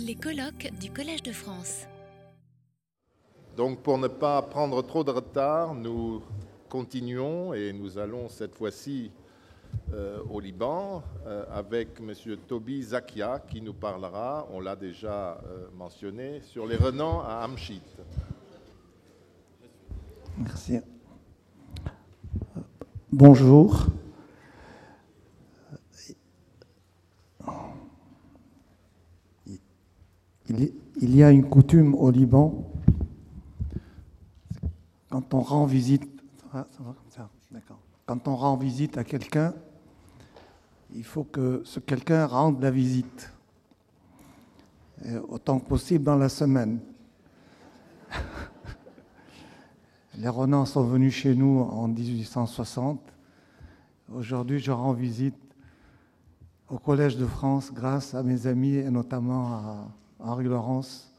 [0.00, 1.86] Les colloques du Collège de France.
[3.56, 6.22] Donc pour ne pas prendre trop de retard, nous
[6.68, 9.12] continuons et nous allons cette fois-ci
[9.92, 12.12] euh, au Liban euh, avec M.
[12.48, 17.82] Toby Zakia qui nous parlera, on l'a déjà euh, mentionné, sur les renans à Amchit.
[20.38, 20.80] Merci.
[23.12, 23.86] Bonjour.
[31.06, 32.64] Il y a une coutume au Liban,
[35.10, 36.08] quand on rend visite,
[38.06, 39.52] quand on rend visite à quelqu'un,
[40.94, 43.30] il faut que ce quelqu'un rende la visite,
[45.28, 46.80] autant que possible dans la semaine.
[50.16, 52.98] Les Renans sont venus chez nous en 1860.
[54.10, 55.36] Aujourd'hui, je rends visite
[56.70, 59.88] au Collège de France grâce à mes amis et notamment à
[60.24, 61.12] Henri Laurence,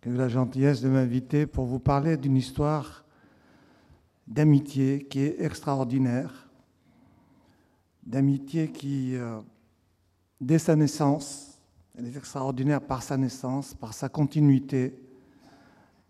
[0.00, 3.04] qui a eu la gentillesse de m'inviter pour vous parler d'une histoire
[4.26, 6.50] d'amitié qui est extraordinaire,
[8.02, 9.40] d'amitié qui, euh,
[10.40, 11.58] dès sa naissance,
[11.96, 15.00] elle est extraordinaire par sa naissance, par sa continuité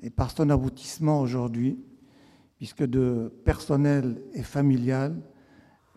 [0.02, 1.78] et par son aboutissement aujourd'hui,
[2.56, 5.20] puisque de personnel et familial,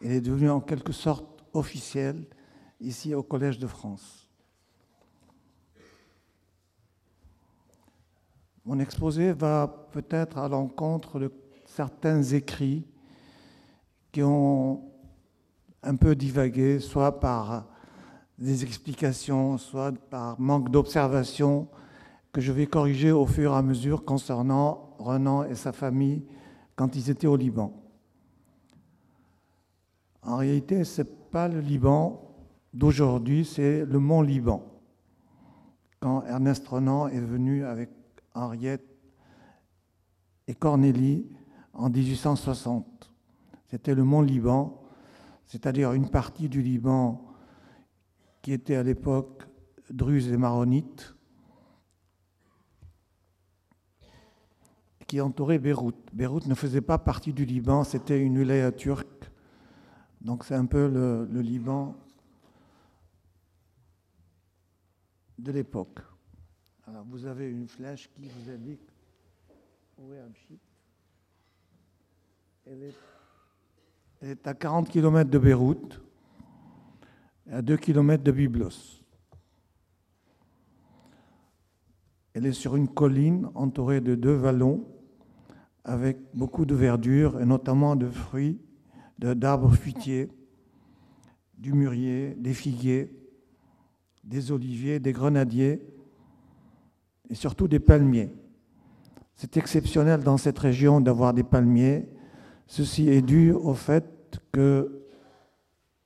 [0.04, 2.26] elle est devenue en quelque sorte officielle
[2.80, 4.20] ici au Collège de France.
[8.66, 11.31] Mon exposé va peut-être à l'encontre de
[11.66, 12.86] certains écrits
[14.12, 14.84] qui ont
[15.81, 17.66] un peu divagué, soit par
[18.38, 21.67] des explications, soit par manque d'observation,
[22.32, 26.23] que je vais corriger au fur et à mesure concernant Renan et sa famille
[26.76, 27.73] quand ils étaient au Liban.
[30.22, 32.36] En réalité, ce n'est pas le Liban
[32.73, 34.64] d'aujourd'hui, c'est le mont Liban.
[36.00, 37.89] Quand Ernest Renan est venu avec
[38.34, 38.86] Henriette
[40.48, 41.26] et Cornélie
[41.74, 43.11] en 1860.
[43.67, 44.82] C'était le mont Liban,
[45.45, 47.26] c'est-à-dire une partie du Liban
[48.42, 49.44] qui était à l'époque
[49.89, 51.16] druze et maronite,
[55.08, 55.95] qui entourait Beyrouth.
[56.14, 59.30] Beyrouth ne faisait pas partie du Liban, c'était une wilaya turque.
[60.22, 61.95] Donc c'est un peu le, le Liban
[65.38, 66.00] de l'époque.
[67.10, 68.82] Vous avez une flèche qui vous indique
[69.98, 70.20] où est.
[72.66, 72.96] Elle est,
[74.22, 76.02] elle est à 40 km de Beyrouth,
[77.50, 79.04] à 2 km de Byblos.
[82.34, 84.88] Elle est sur une colline entourée de deux vallons
[85.84, 88.62] avec beaucoup de verdure et notamment de fruits,
[89.18, 90.30] d'arbres fruitiers,
[91.58, 93.16] du mûrier, des figuiers,
[94.23, 95.82] des oliviers, des grenadiers
[97.31, 98.30] et surtout des palmiers.
[99.36, 102.08] C'est exceptionnel dans cette région d'avoir des palmiers.
[102.67, 105.05] Ceci est dû au fait que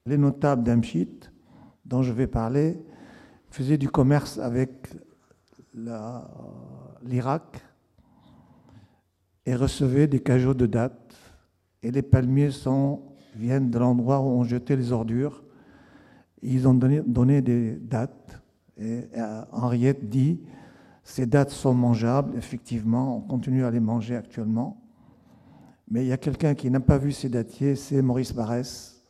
[0.06, 1.20] les notables d'Amchit,
[1.84, 2.80] dont je vais parler,
[3.50, 4.88] faisaient du commerce avec
[7.04, 7.62] l'Irak
[9.48, 11.16] et recevaient des cajots de dattes.
[11.82, 13.02] Et les palmiers sont,
[13.36, 15.44] viennent de l'endroit où on jetait les ordures.
[16.44, 18.42] Ils ont donné, donné des dattes.
[18.78, 19.08] Et
[19.52, 20.40] Henriette dit
[21.06, 24.82] ces dates sont mangeables, effectivement, on continue à les manger actuellement.
[25.88, 29.06] Mais il y a quelqu'un qui n'a pas vu ces datiers, c'est Maurice Barrès,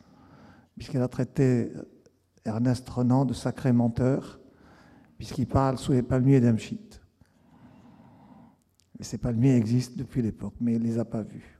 [0.76, 1.72] puisqu'il a traité
[2.44, 4.38] Ernest Renan de sacré menteur,
[5.16, 7.00] puisqu'il parle sous les palmiers d'Amchit.
[9.00, 11.55] Et ces palmiers existent depuis l'époque, mais il ne les a pas vus.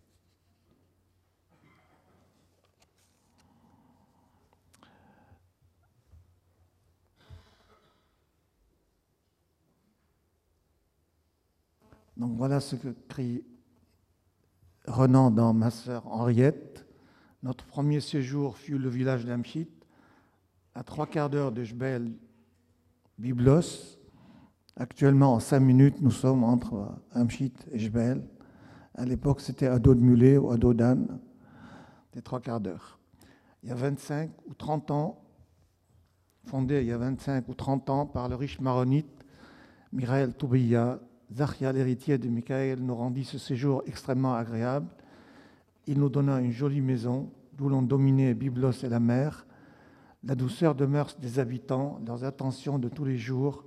[12.16, 13.44] Donc voilà ce que crie
[14.86, 16.86] Renan dans Ma sœur Henriette.
[17.42, 19.68] Notre premier séjour fut le village d'Amchit,
[20.74, 22.12] à trois quarts d'heure de Jbel
[23.18, 23.98] Byblos.
[24.76, 28.26] Actuellement, en cinq minutes, nous sommes entre Amchit et Jbel.
[28.94, 31.18] À l'époque, c'était à dos de mulet ou à dos d'âne,
[32.14, 32.98] des trois quarts d'heure.
[33.62, 35.22] Il y a 25 ou 30 ans,
[36.46, 39.24] fondé il y a 25 ou 30 ans par le riche maronite
[39.92, 41.00] Mirael Toubiya,
[41.34, 44.86] Zachia, l'héritier de Michael, nous rendit ce séjour extrêmement agréable.
[45.86, 49.46] Il nous donna une jolie maison d'où l'on dominait Byblos et la mer,
[50.22, 53.64] la douceur de mœurs des habitants, leurs attentions de tous les jours,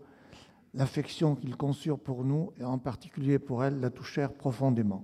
[0.74, 5.04] l'affection qu'ils conçurent pour nous et en particulier pour elle la touchèrent profondément.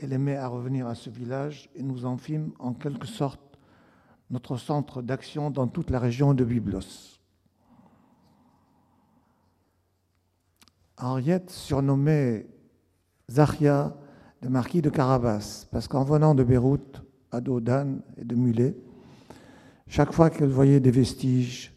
[0.00, 3.58] Elle aimait à revenir à ce village et nous en fîmes en quelque sorte
[4.30, 7.19] notre centre d'action dans toute la région de Byblos.
[11.00, 12.46] Henriette surnommait
[13.30, 13.96] Zahia
[14.42, 18.76] le marquis de Carabas, parce qu'en venant de Beyrouth, à dos et de mulet,
[19.86, 21.74] chaque fois qu'elle voyait des vestiges,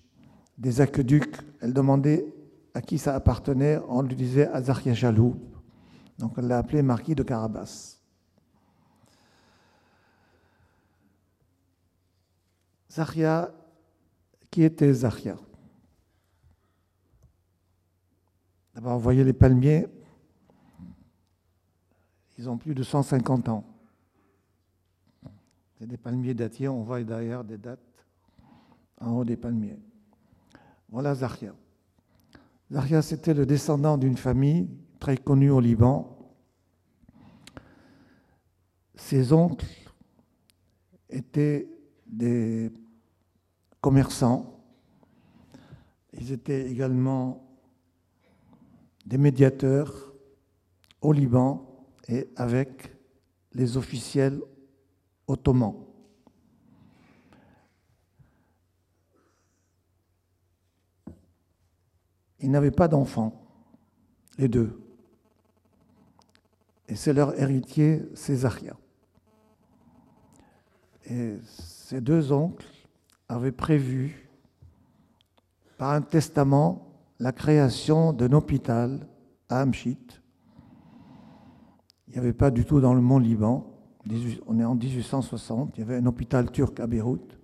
[0.58, 2.25] des aqueducs, elle demandait
[2.74, 3.80] à qui ça appartenait.
[3.88, 5.36] On lui disait à Zahia Jaloub.
[6.19, 7.98] Donc elle l'a appelé marquis de Carabas.
[12.92, 13.52] Zahia,
[14.52, 15.38] qui était Zahia
[18.74, 19.88] D'abord, vous voyez les palmiers,
[22.38, 23.64] ils ont plus de 150 ans.
[25.78, 27.80] C'est des palmiers dattiers, on voit derrière des dates
[29.00, 29.80] en haut des palmiers.
[30.90, 31.54] Voilà Zahia.
[32.72, 36.18] Zahia, c'était le descendant d'une famille très connue au Liban.
[38.96, 39.66] Ses oncles
[41.10, 41.69] étaient
[42.08, 42.72] des
[43.81, 44.64] commerçants.
[46.14, 47.53] Ils étaient également
[49.06, 50.14] des médiateurs
[51.02, 52.96] au Liban et avec
[53.54, 54.42] les officiels
[55.28, 55.76] ottomans.
[62.40, 63.42] Ils n'avaient pas d'enfants,
[64.38, 64.80] les deux.
[66.90, 68.76] Et c'est leur héritier Césaria.
[71.06, 72.68] Et ces deux oncles
[73.30, 74.30] avaient prévu,
[75.78, 76.93] par un testament,
[77.24, 79.08] la création d'un hôpital
[79.48, 79.98] à Amchit.
[82.08, 83.66] Il n'y avait pas du tout dans le mont Liban.
[84.46, 85.78] On est en 1860.
[85.78, 87.40] Il y avait un hôpital turc à Beyrouth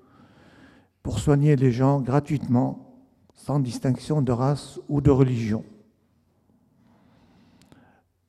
[1.01, 5.63] pour soigner les gens gratuitement, sans distinction de race ou de religion.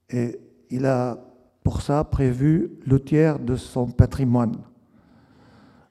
[0.09, 0.39] Et
[0.71, 1.19] il a
[1.65, 4.55] pour ça prévu le tiers de son patrimoine,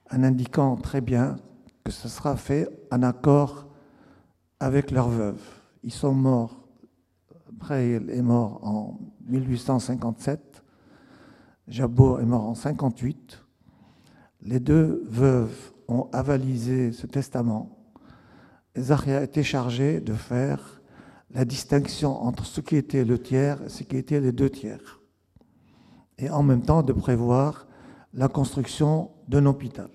[0.10, 1.36] en indiquant très bien
[1.84, 3.69] que ce sera fait en accord
[4.60, 5.42] avec leurs veuves.
[5.84, 6.68] Ils sont morts.
[7.52, 10.64] Breil est mort en 1857.
[11.68, 13.40] Jabot est mort en 58.
[14.42, 17.78] Les deux veuves ont avalisé ce testament.
[18.76, 20.82] Et Zachia été chargé de faire
[21.32, 25.00] la distinction entre ce qui était le tiers et ce qui était les deux tiers.
[26.18, 27.68] Et en même temps de prévoir
[28.14, 29.90] la construction d'un hôpital.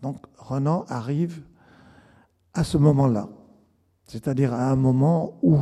[0.00, 1.42] Donc Renan arrive
[2.58, 3.28] à ce moment-là,
[4.08, 5.56] c'est-à-dire à un moment où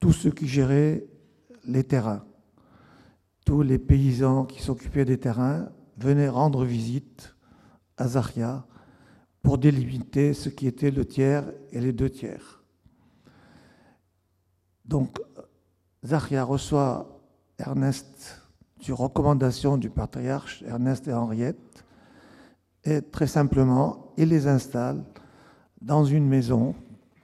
[0.00, 1.06] tous ceux qui géraient
[1.66, 2.24] les terrains,
[3.46, 7.36] tous les paysans qui s'occupaient des terrains venaient rendre visite
[7.96, 8.66] à Zaria
[9.40, 12.64] pour délimiter ce qui était le tiers et les deux tiers.
[14.84, 15.20] Donc,
[16.04, 17.20] Zaria reçoit
[17.56, 18.42] Ernest
[18.80, 21.84] sur recommandation du patriarche Ernest et Henriette,
[22.82, 25.04] et très simplement, il les installe
[25.84, 26.74] dans une maison,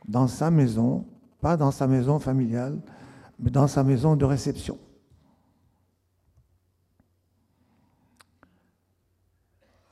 [0.06, 1.06] dans sa maison,
[1.40, 2.78] pas dans sa maison familiale,
[3.38, 4.78] mais dans sa maison de réception.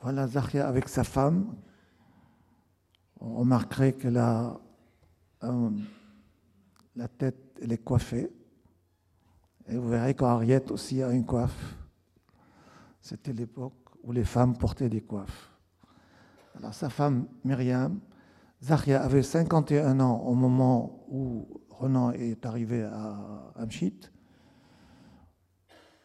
[0.02, 1.56] Voilà Zachia avec sa femme.
[3.20, 4.60] On remarquerait qu'elle a
[5.44, 5.70] euh,
[6.94, 8.30] la tête, elle est coiffée.
[9.66, 11.76] Et vous verrez qu'Henriette aussi a une coiffe.
[13.00, 15.50] C'était l'époque où les femmes portaient des coiffes.
[16.54, 17.98] Alors sa femme Myriam,
[18.62, 24.00] Zachia avait 51 ans au moment où Renan est arrivé à Amchit.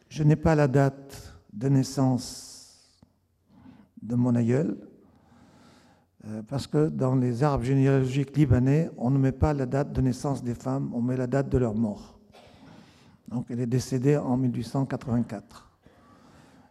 [0.08, 3.02] Je n'ai pas la date de naissance
[4.00, 4.78] de mon aïeul,
[6.26, 10.00] euh, parce que dans les arbres généalogiques libanais, on ne met pas la date de
[10.00, 12.20] naissance des femmes, on met la date de leur mort.
[13.28, 15.72] Donc elle est décédée en 1884.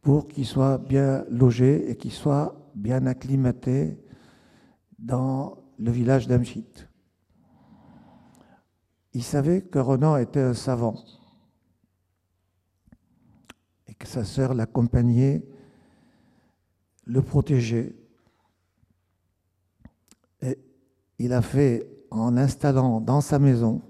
[0.02, 3.98] pour qu'ils soient bien logés et qu'ils soient bien acclimatés
[5.00, 6.86] dans le village d'Amchit.
[9.14, 10.96] Il savait que Renan était un savant
[13.88, 15.44] et que sa sœur l'accompagnait,
[17.12, 17.94] le protégeait.
[20.42, 20.58] Et
[21.20, 23.82] il a fait, en l'installant dans sa maison,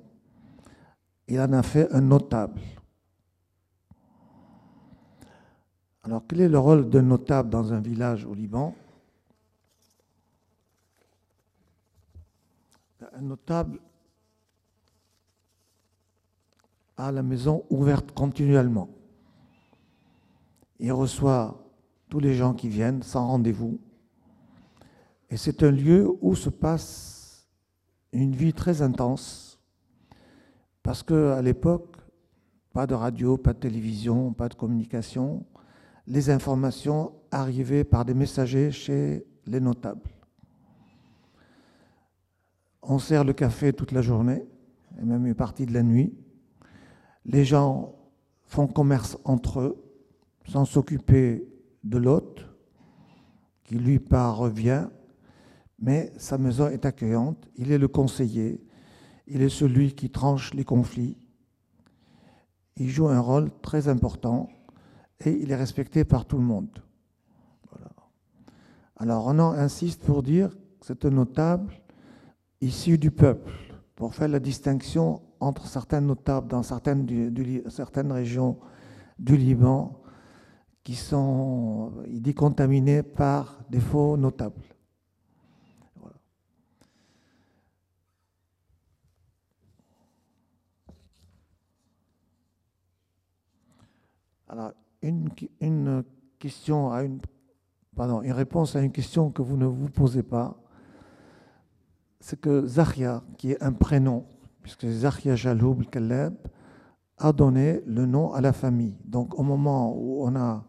[1.27, 2.59] il en a fait un notable.
[6.03, 8.75] Alors, quel est le rôle d'un notable dans un village au Liban?
[13.13, 13.79] Un notable
[16.97, 18.89] a la maison ouverte continuellement.
[20.79, 21.60] Il reçoit
[22.11, 23.79] tous les gens qui viennent sans rendez-vous.
[25.29, 27.47] Et c'est un lieu où se passe
[28.11, 29.57] une vie très intense.
[30.83, 31.95] Parce qu'à l'époque,
[32.73, 35.45] pas de radio, pas de télévision, pas de communication.
[36.05, 40.09] Les informations arrivaient par des messagers chez les notables.
[42.81, 44.43] On sert le café toute la journée,
[44.99, 46.13] et même une partie de la nuit.
[47.23, 47.95] Les gens
[48.47, 49.81] font commerce entre eux
[50.45, 51.47] sans s'occuper
[51.83, 52.47] de l'hôte,
[53.63, 54.87] qui lui part revient,
[55.79, 58.63] mais sa maison est accueillante, il est le conseiller,
[59.27, 61.17] il est celui qui tranche les conflits,
[62.77, 64.49] il joue un rôle très important
[65.19, 66.83] et il est respecté par tout le monde.
[68.97, 71.73] Alors Renan insiste pour dire que c'est un notable
[72.61, 73.51] issu du peuple,
[73.95, 77.07] pour faire la distinction entre certains notables dans certaines,
[77.69, 78.59] certaines régions
[79.17, 80.00] du Liban
[80.83, 84.61] qui sont, il dit, contaminés par des faux notables.
[94.47, 95.29] Alors, une,
[95.61, 96.03] une,
[96.37, 97.21] question à une,
[97.95, 100.57] pardon, une réponse à une question que vous ne vous posez pas,
[102.19, 104.25] c'est que Zahia, qui est un prénom,
[104.61, 106.35] puisque Zahia Jaloub Kaleb,
[107.17, 108.97] a donné le nom à la famille.
[109.05, 110.65] Donc au moment où on a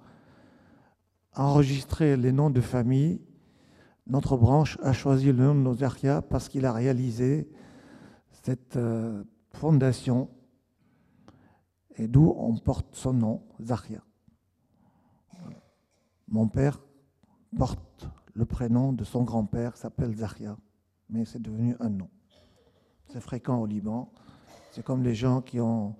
[1.34, 3.20] enregistré les noms de famille,
[4.06, 7.48] notre branche a choisi le nom de nos Zahia parce qu'il a réalisé
[8.30, 10.28] cette euh, fondation
[11.96, 14.02] et d'où on porte son nom, Zahia.
[16.28, 16.80] Mon père
[17.56, 20.56] porte le prénom de son grand-père, s'appelle Zahia,
[21.10, 22.08] mais c'est devenu un nom.
[23.08, 24.10] C'est fréquent au Liban.
[24.70, 25.94] C'est comme les gens qui ont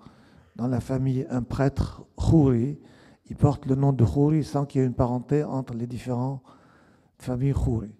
[0.55, 2.79] dans la famille un prêtre Khouri,
[3.25, 6.43] il porte le nom de Khouri sans qu'il y ait une parenté entre les différentes
[7.17, 7.91] familles Khouri.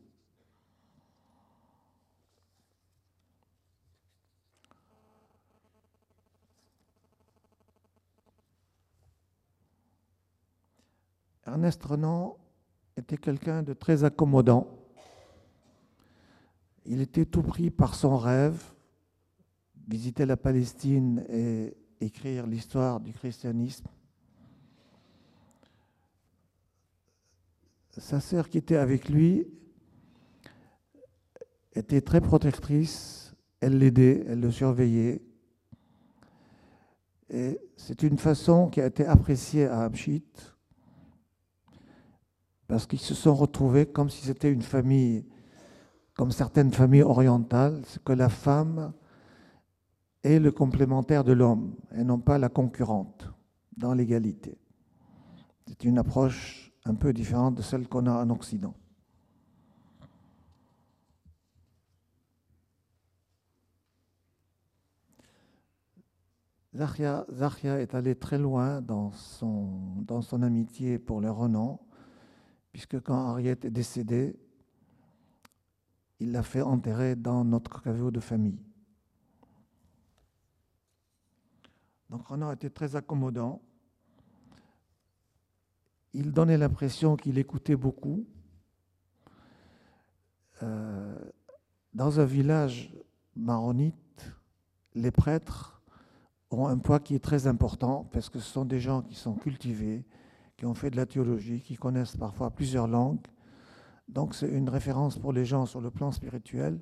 [11.46, 12.38] Ernest Renan
[12.96, 14.68] était quelqu'un de très accommodant.
[16.86, 18.74] Il était tout pris par son rêve,
[19.88, 23.88] visiter la Palestine et écrire l'histoire du christianisme.
[28.00, 29.48] Sa sœur qui était avec lui
[31.74, 35.22] était très protectrice, elle l'aidait, elle le surveillait.
[37.30, 40.26] Et c'est une façon qui a été appréciée à Amchit
[42.68, 45.26] parce qu'ils se sont retrouvés comme si c'était une famille,
[46.16, 48.94] comme certaines familles orientales, que la femme
[50.24, 53.30] est le complémentaire de l'homme et non pas la concurrente
[53.78, 54.58] dans l'égalité.
[55.68, 58.76] C'est une approche un peu différente de celle qu'on a en Occident.
[66.76, 67.26] Zahia,
[67.80, 71.80] est allé très loin dans son, amitié pour le Renan
[72.72, 74.36] puisque quand Henriette est décédée,
[76.20, 78.60] il l'a fait enterrer dans notre caveau de famille.
[82.10, 83.62] Donc Renan était très accommodant.
[86.14, 88.26] Il donnait l'impression qu'il écoutait beaucoup.
[90.62, 91.18] euh,
[91.94, 92.94] dans un village
[93.36, 93.96] maronite,
[94.96, 95.82] les prêtres
[96.52, 99.34] ont un poids qui est très important parce que ce sont des gens qui sont
[99.34, 100.06] cultivés,
[100.58, 103.26] qui ont fait de la théologie, qui connaissent parfois plusieurs langues.
[104.08, 106.80] Donc c'est une référence pour les gens sur le plan spirituel,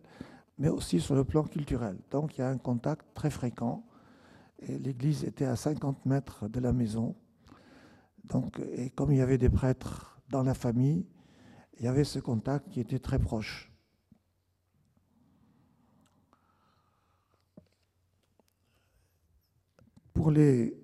[0.58, 1.98] mais aussi sur le plan culturel.
[2.10, 3.84] Donc il y a un contact très fréquent.
[4.68, 7.16] L'église était à 50 mètres de la maison.
[8.24, 11.06] Donc, et comme il y avait des prêtres dans la famille,
[11.78, 13.72] il y avait ce contact qui était très proche.
[20.14, 20.78] Pour les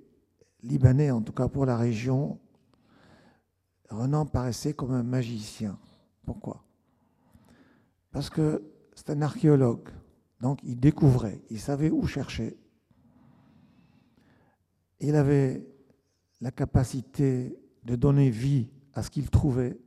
[0.63, 2.39] Libanais, en tout cas pour la région,
[3.89, 5.79] Renan paraissait comme un magicien.
[6.25, 6.65] Pourquoi?
[8.11, 8.63] Parce que
[8.95, 9.89] c'est un archéologue,
[10.41, 12.57] donc il découvrait, il savait où chercher.
[14.99, 15.67] Il avait
[16.41, 19.77] la capacité de donner vie à ce qu'il trouvait,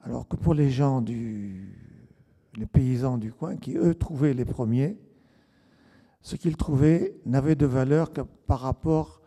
[0.00, 1.78] alors que pour les gens du,
[2.56, 4.98] les paysans du coin, qui eux trouvaient les premiers,
[6.20, 9.20] ce qu'ils trouvaient n'avait de valeur que par rapport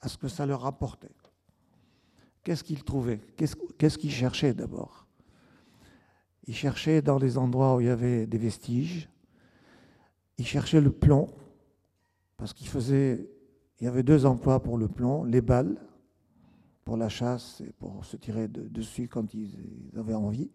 [0.00, 1.14] à ce que ça leur apportait.
[2.42, 3.20] Qu'est-ce qu'ils trouvaient?
[3.36, 5.06] Qu'est-ce qu'ils cherchaient d'abord?
[6.46, 9.08] Ils cherchaient dans les endroits où il y avait des vestiges.
[10.36, 11.28] Ils cherchaient le plomb,
[12.36, 13.30] parce qu'il faisait,
[13.84, 15.76] il y avait deux emplois pour le plomb, les balles
[16.86, 20.50] pour la chasse et pour se tirer dessus quand ils, avaient envie,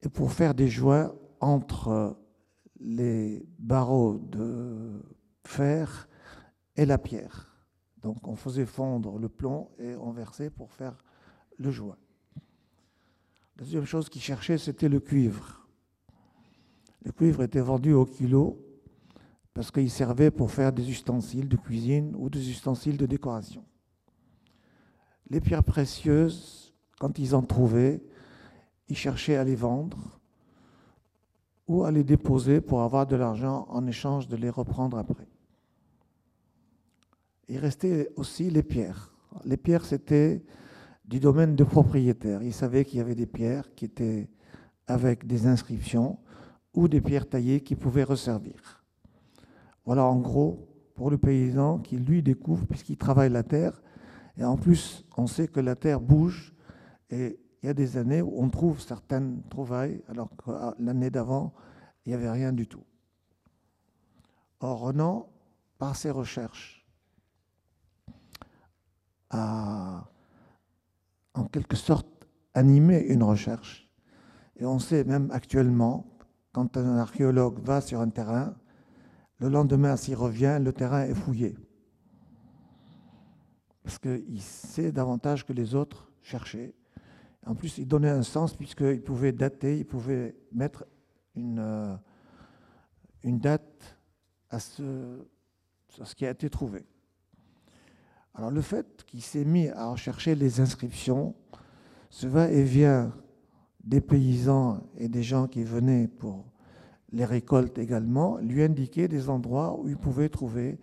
[0.00, 2.16] et pour faire des joints entre
[2.80, 5.02] les barreaux de
[5.44, 6.08] fer
[6.74, 7.54] et la pierre.
[8.00, 11.04] Donc on faisait fondre le plomb et on versait pour faire
[11.58, 11.98] le joint.
[13.58, 15.68] La deuxième chose qu'ils cherchaient, c'était le cuivre.
[17.04, 18.64] Le cuivre était vendu au kilo
[19.58, 23.64] parce qu'il servait pour faire des ustensiles de cuisine ou des ustensiles de décoration.
[25.28, 28.00] Les pierres précieuses, quand ils en trouvaient,
[28.88, 30.20] ils cherchaient à les vendre
[31.66, 35.26] ou à les déposer pour avoir de l'argent en échange de les reprendre après
[37.48, 39.10] il restait aussi les pierres.
[39.44, 40.40] Les pierres, c'était
[41.04, 42.44] du domaine de propriétaire.
[42.44, 44.28] Il savait qu'il y avait des pierres qui étaient
[44.86, 46.16] avec des inscriptions
[46.74, 48.77] ou des pierres taillées qui pouvaient resservir.
[49.88, 53.80] Voilà en gros pour le paysan qui lui découvre puisqu'il travaille la terre.
[54.36, 56.54] Et en plus, on sait que la terre bouge
[57.08, 61.54] et il y a des années où on trouve certaines trouvailles alors que l'année d'avant,
[62.04, 62.84] il n'y avait rien du tout.
[64.60, 65.30] Or, Renan,
[65.78, 66.86] par ses recherches,
[69.30, 70.04] a
[71.32, 73.90] en quelque sorte animé une recherche.
[74.56, 76.04] Et on sait même actuellement,
[76.52, 78.54] quand un archéologue va sur un terrain,
[79.38, 81.56] le lendemain, s'il revient, le terrain est fouillé.
[83.82, 86.74] Parce qu'il sait davantage que les autres chercher.
[87.46, 90.84] En plus, il donnait un sens puisqu'il pouvait dater, il pouvait mettre
[91.34, 91.94] une, euh,
[93.22, 93.96] une date
[94.50, 95.22] à ce,
[96.00, 96.84] à ce qui a été trouvé.
[98.34, 101.34] Alors le fait qu'il s'est mis à rechercher les inscriptions,
[102.10, 103.12] ce va-et-vient
[103.82, 106.44] des paysans et des gens qui venaient pour
[107.10, 110.78] les récoltes également, lui indiquait des endroits où il pouvait trouver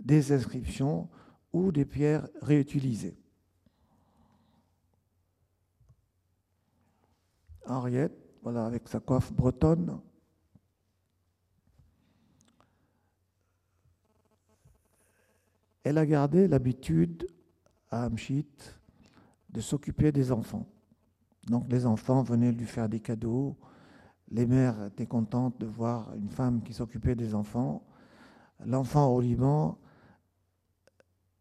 [0.00, 1.08] des inscriptions
[1.52, 3.16] ou des pierres réutilisées.
[7.66, 10.00] Henriette, voilà, avec sa coiffe bretonne,
[15.82, 17.26] elle a gardé l'habitude
[17.90, 18.46] à Amchit
[19.50, 20.66] de s'occuper des enfants.
[21.46, 23.56] Donc les enfants venaient lui faire des cadeaux.
[24.34, 27.86] Les mères étaient contentes de voir une femme qui s'occupait des enfants.
[28.66, 29.78] L'enfant au Liban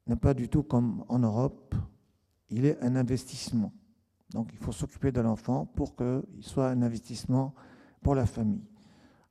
[0.05, 1.73] n'est pas du tout comme en Europe.
[2.49, 3.73] Il est un investissement.
[4.29, 7.55] Donc il faut s'occuper de l'enfant pour qu'il soit un investissement
[8.03, 8.69] pour la famille.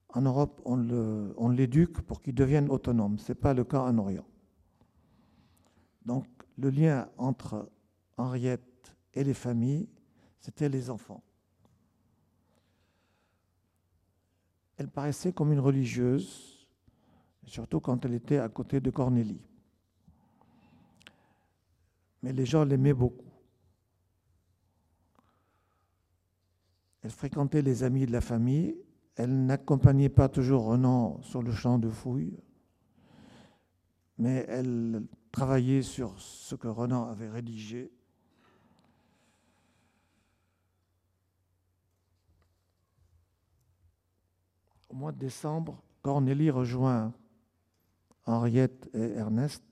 [0.08, 3.16] En Europe, on l'éduque pour qu'il devienne autonome.
[3.18, 4.26] Ce n'est pas le cas en Orient.
[6.04, 6.26] Donc
[6.58, 7.70] le lien entre
[8.16, 9.88] Henriette et les familles,
[10.40, 11.22] c'était les enfants.
[14.82, 16.66] Elle paraissait comme une religieuse,
[17.46, 19.40] surtout quand elle était à côté de Cornélie.
[22.20, 23.30] Mais les gens l'aimaient beaucoup.
[27.02, 28.74] Elle fréquentait les amis de la famille.
[29.14, 32.40] Elle n'accompagnait pas toujours Renan sur le champ de fouilles,
[34.18, 37.92] mais elle travailler sur ce que Renan avait rédigé.
[44.92, 47.14] Au mois de décembre, Cornélie rejoint
[48.26, 49.64] Henriette et Ernest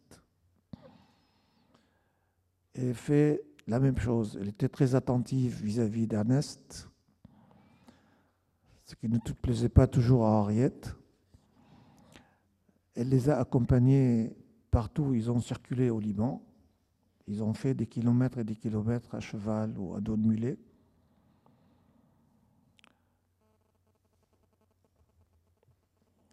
[2.75, 4.39] et fait la même chose.
[4.41, 6.89] Elle était très attentive vis-à-vis d'Ernest.
[8.87, 10.97] ce qui ne plaisait pas toujours à Henriette.
[12.95, 14.35] Elle les a accompagnés
[14.71, 16.43] partout ils ont circulé au Liban.
[17.27, 20.59] Ils ont fait des kilomètres et des kilomètres à cheval ou à dos de mulet.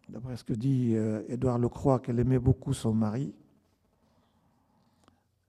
[0.08, 3.34] D'après ce que dit euh, Édouard Lecroix, qu'elle aimait beaucoup son mari.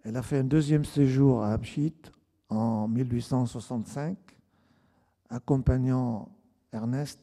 [0.04, 1.96] Elle a fait un deuxième séjour à Amchit
[2.50, 4.18] en 1865,
[5.30, 6.30] accompagnant
[6.74, 7.20] Ernest.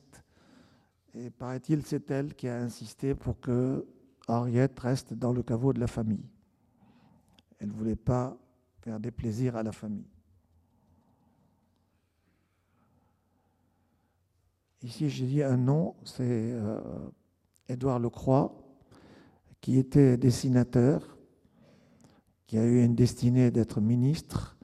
[1.14, 3.86] Et paraît-il, c'est elle qui a insisté pour que
[4.28, 6.24] Henriette reste dans le caveau de la famille.
[7.58, 8.36] Elle ne voulait pas
[8.80, 10.06] faire des plaisirs à la famille.
[14.82, 16.80] Ici, j'ai dit un nom, c'est euh,
[17.68, 18.54] Édouard Lecroix,
[19.60, 21.16] qui était dessinateur,
[22.46, 24.56] qui a eu une destinée d'être ministre.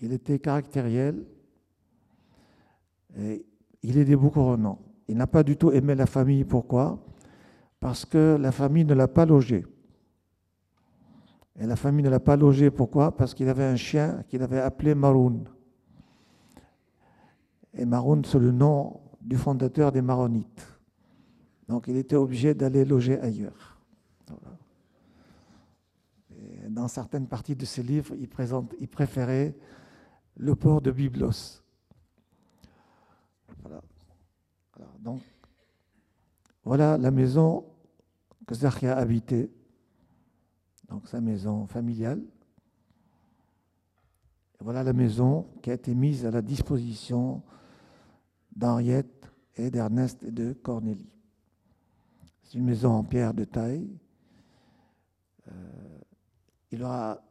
[0.00, 1.24] Il était caractériel
[3.16, 3.46] et
[3.82, 4.78] il est renom.
[5.08, 6.44] Il n'a pas du tout aimé la famille.
[6.44, 7.02] Pourquoi?
[7.80, 9.64] Parce que la famille ne l'a pas logé.
[11.56, 12.70] Et la famille ne l'a pas logé.
[12.70, 13.16] Pourquoi?
[13.16, 15.44] Parce qu'il avait un chien qu'il avait appelé Maroun.
[17.72, 20.73] Et Maroun, c'est le nom du fondateur des Maronites.
[21.68, 23.78] Donc il était obligé d'aller loger ailleurs.
[26.68, 29.54] dans certaines parties de ses livres, il, préférait
[30.36, 31.62] le port de Byblos.
[36.64, 37.64] Voilà la maison
[38.46, 39.50] que Zachia habitait,
[40.88, 42.22] donc sa maison familiale.
[44.60, 47.42] voilà la maison qui a été mise à la disposition
[48.54, 51.13] d'Henriette et d'Ernest et de Cornélie.
[52.54, 53.98] Une maison en pierre de taille.
[55.48, 55.52] Euh,
[56.70, 57.22] il leur a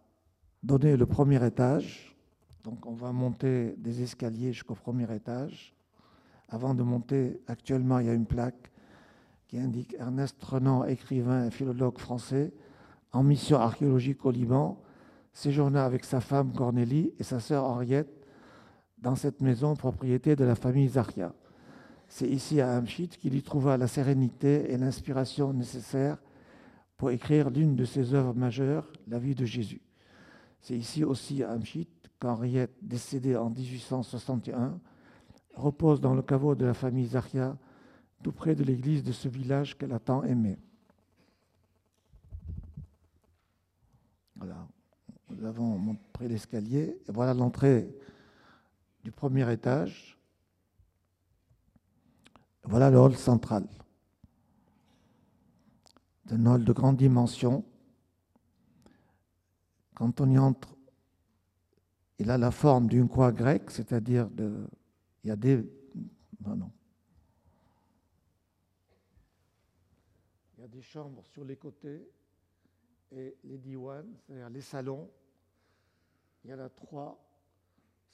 [0.61, 2.13] donné le premier étage.
[2.63, 5.73] Donc on va monter des escaliers jusqu'au premier étage.
[6.49, 8.69] Avant de monter, actuellement, il y a une plaque
[9.47, 12.53] qui indique Ernest Renan, écrivain et philologue français,
[13.13, 14.81] en mission archéologique au Liban,
[15.31, 18.25] séjourna avec sa femme Cornélie et sa sœur Henriette
[18.97, 21.33] dans cette maison propriété de la famille Zaria.
[22.13, 26.19] C'est ici à Amchit qu'il y trouva la sérénité et l'inspiration nécessaires
[26.95, 29.81] pour écrire l'une de ses œuvres majeures, La vie de Jésus.
[30.61, 34.79] C'est ici aussi à Amchit qu'Henriette, décédée en 1861,
[35.55, 37.57] repose dans le caveau de la famille Zaria,
[38.21, 40.59] tout près de l'église de ce village qu'elle a tant aimé.
[44.35, 44.67] Voilà,
[45.31, 47.89] nous avons montré l'escalier, voilà l'entrée
[49.03, 50.19] du premier étage.
[52.63, 53.67] Voilà le hall central.
[56.25, 57.65] C'est un hall de grande dimension.
[59.93, 60.75] Quand on y entre,
[62.19, 64.67] il a la forme d'une croix grecque, c'est-à-dire de,
[65.23, 65.69] il y a des,
[66.45, 66.71] non.
[70.57, 72.09] Il y a des chambres sur les côtés
[73.11, 75.11] et les diwan, c'est-à-dire les salons.
[76.43, 77.21] Il y en a trois,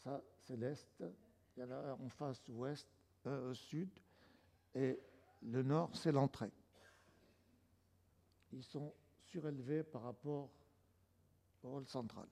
[0.03, 1.03] ça c'est l'est,
[1.55, 2.87] il y en a un en face ouest,
[3.53, 3.89] sud,
[4.75, 4.99] et
[5.41, 6.51] le nord, c'est l'entrée.
[8.51, 8.93] Ils sont
[9.25, 10.49] surélevés par rapport
[11.63, 12.27] au hall central.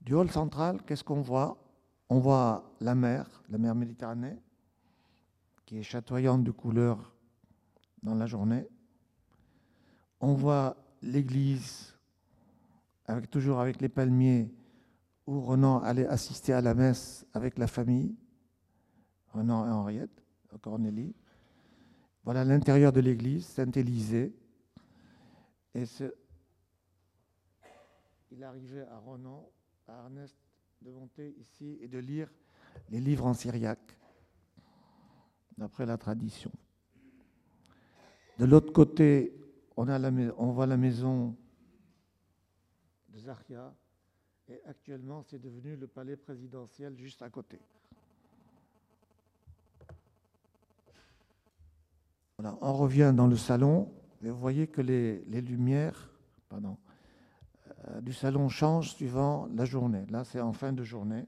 [0.00, 1.58] Du hall central, qu'est-ce qu'on voit?
[2.08, 4.36] On voit la mer, la mer Méditerranée,
[5.64, 7.12] qui est chatoyante de couleurs
[8.02, 8.66] dans la journée.
[10.20, 11.94] On voit l'église,
[13.30, 14.52] toujours avec les palmiers,
[15.26, 18.16] où Renan allait assister à la messe avec la famille.
[19.32, 20.22] Renan et Henriette,
[20.60, 21.14] Cornélie.
[22.24, 24.34] Voilà l'intérieur de l'église, Saint-Élysée.
[28.30, 29.48] Il arrivait à Renan,
[29.88, 30.36] à Ernest,
[30.82, 32.28] de monter ici et de lire
[32.90, 33.96] les livres en syriaque,
[35.58, 36.50] d'après la tradition.
[38.38, 39.36] De l'autre côté,
[39.76, 41.36] on, on voit la maison
[43.08, 43.74] de Zaria,
[44.48, 47.60] et actuellement, c'est devenu le palais présidentiel juste à côté.
[52.60, 56.10] On revient dans le salon et vous voyez que les, lumières
[56.52, 60.04] euh, du salon changent suivant la journée.
[60.10, 61.26] Là, c'est en fin de journée.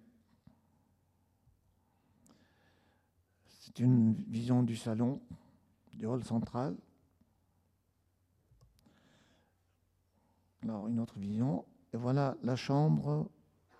[3.47, 5.23] C'est une vision du salon,
[5.95, 6.77] du hall central.
[10.63, 11.65] Alors, une autre vision.
[11.95, 13.31] Et voilà la chambre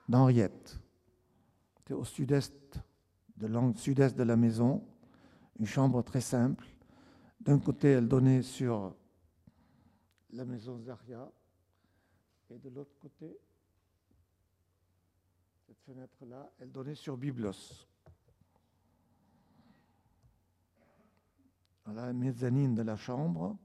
[0.09, 0.79] d'Henriette.
[1.87, 2.81] C'est au sud-est
[3.37, 4.83] de sud-est de la maison.
[5.59, 6.67] Une chambre très simple
[7.45, 8.95] d'un côté, elle donnait sur
[10.33, 11.31] la maison Zaria,
[12.51, 13.37] et de l'autre côté,
[15.73, 17.87] Cette fenêtre-là, elle donnait sur Byblos.
[21.87, 23.57] Voilà la mezzanine de la chambre.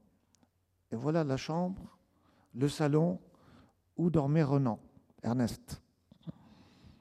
[0.90, 1.98] Et voilà la chambre,
[2.54, 3.20] le salon
[3.98, 4.80] où dormait Renan,
[5.22, 5.82] Ernest.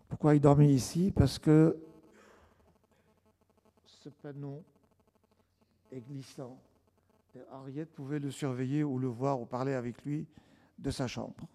[0.09, 1.11] Pourquoi il dormait ici?
[1.15, 1.81] Parce que
[3.85, 4.61] ce panneau
[5.89, 6.59] est glissant.
[7.37, 10.27] Et Henriette pouvait le surveiller ou le voir ou parler avec lui
[10.79, 11.47] de sa chambre.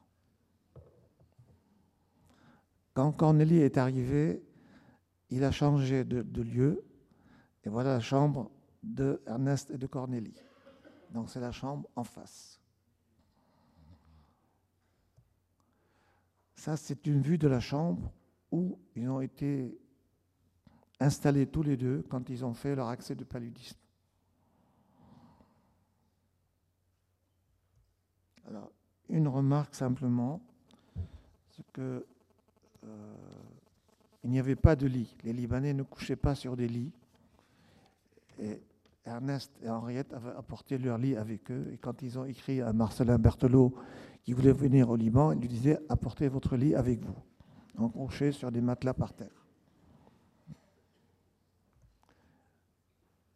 [2.94, 4.44] Quand Cornélie est arrivé,
[5.30, 6.84] il a changé de, de lieu.
[7.64, 8.50] Et voilà la chambre
[8.82, 10.40] de Ernest et de Cornélie.
[11.10, 12.60] Donc c'est la chambre en face.
[16.54, 18.12] Ça, c'est une vue de la chambre
[18.52, 19.76] où ils ont été
[21.00, 23.81] installés tous les deux quand ils ont fait leur accès de paludisme.
[28.52, 28.70] Alors,
[29.08, 30.38] une remarque simplement,
[31.48, 32.04] c'est que
[32.84, 33.14] euh,
[34.24, 35.16] il n'y avait pas de lit.
[35.24, 36.92] Les Libanais ne couchaient pas sur des lits.
[39.06, 41.66] Ernest et Henriette avaient apporté leur lit avec eux.
[41.72, 43.74] Et quand ils ont écrit à Marcelin Berthelot
[44.22, 47.16] qui voulait venir au Liban, il lui disait apportez votre lit avec vous.
[47.78, 47.94] Donc
[48.32, 49.46] sur des matelas par terre.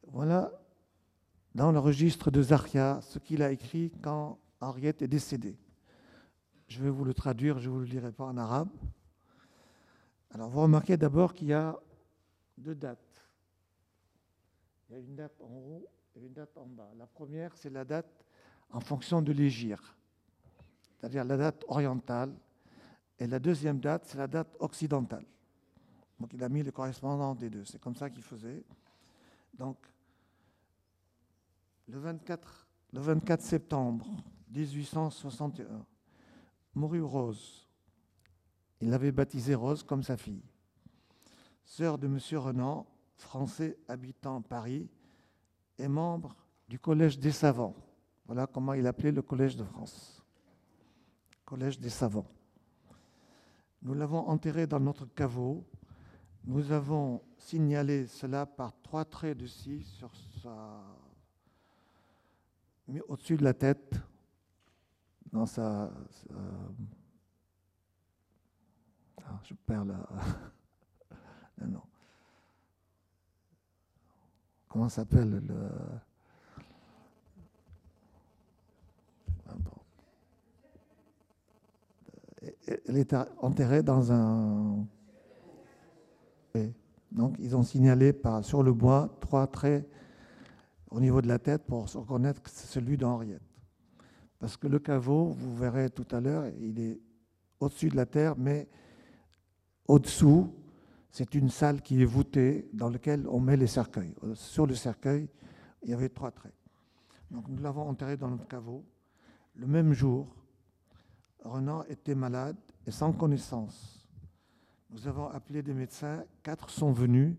[0.09, 0.52] Voilà
[1.55, 5.57] dans le registre de Zaria ce qu'il a écrit quand Henriette est décédée.
[6.69, 8.71] Je vais vous le traduire, je ne vous le dirai pas en arabe.
[10.31, 11.79] Alors vous remarquez d'abord qu'il y a
[12.59, 12.99] deux dates.
[14.88, 16.90] Il y a une date en haut et une date en bas.
[16.97, 18.25] La première, c'est la date
[18.71, 19.97] en fonction de l'égir,
[20.99, 22.35] c'est-à-dire la date orientale.
[23.19, 25.25] Et la deuxième date, c'est la date occidentale.
[26.21, 27.64] Donc il a mis les correspondants des deux.
[27.64, 28.62] C'est comme ça qu'il faisait.
[29.55, 29.79] Donc
[31.88, 34.07] le 24, le 24 septembre
[34.57, 35.85] 1861,
[36.75, 37.69] mourut Rose.
[38.81, 40.42] Il l'avait baptisée Rose comme sa fille.
[41.64, 42.19] Sœur de M.
[42.38, 44.88] Renan, français habitant Paris,
[45.79, 46.35] et membre
[46.69, 47.75] du Collège des savants.
[48.27, 50.23] Voilà comment il appelait le Collège de France.
[51.45, 52.27] Collège des savants.
[53.83, 55.64] Nous l'avons enterré dans notre caveau.
[56.45, 60.11] Nous avons signalé cela par trois traits de scie sur
[60.42, 60.83] sa...
[63.09, 64.01] Au-dessus de la tête,
[65.37, 65.90] dans sa...
[66.11, 66.35] sa...
[69.18, 69.94] Ah, je perds la...
[71.61, 71.83] non, non.
[74.68, 75.70] comment s'appelle le.
[82.87, 84.87] Elle est enterrée dans un.
[87.12, 89.88] Donc, ils ont signalé par, sur le bois trois traits
[90.90, 93.56] au niveau de la tête pour se reconnaître que c'est celui d'Henriette.
[94.47, 97.01] Parce que le caveau, vous verrez tout à l'heure, il est
[97.59, 98.69] au-dessus de la terre, mais
[99.89, 100.55] au-dessous,
[101.11, 104.15] c'est une salle qui est voûtée dans laquelle on met les cercueils.
[104.35, 105.29] Sur le cercueil,
[105.83, 106.55] il y avait trois traits.
[107.29, 108.85] Donc nous l'avons enterré dans notre caveau.
[109.57, 110.33] Le même jour,
[111.43, 112.57] Renan était malade
[112.87, 114.09] et sans connaissance.
[114.91, 117.35] Nous avons appelé des médecins, quatre sont venus.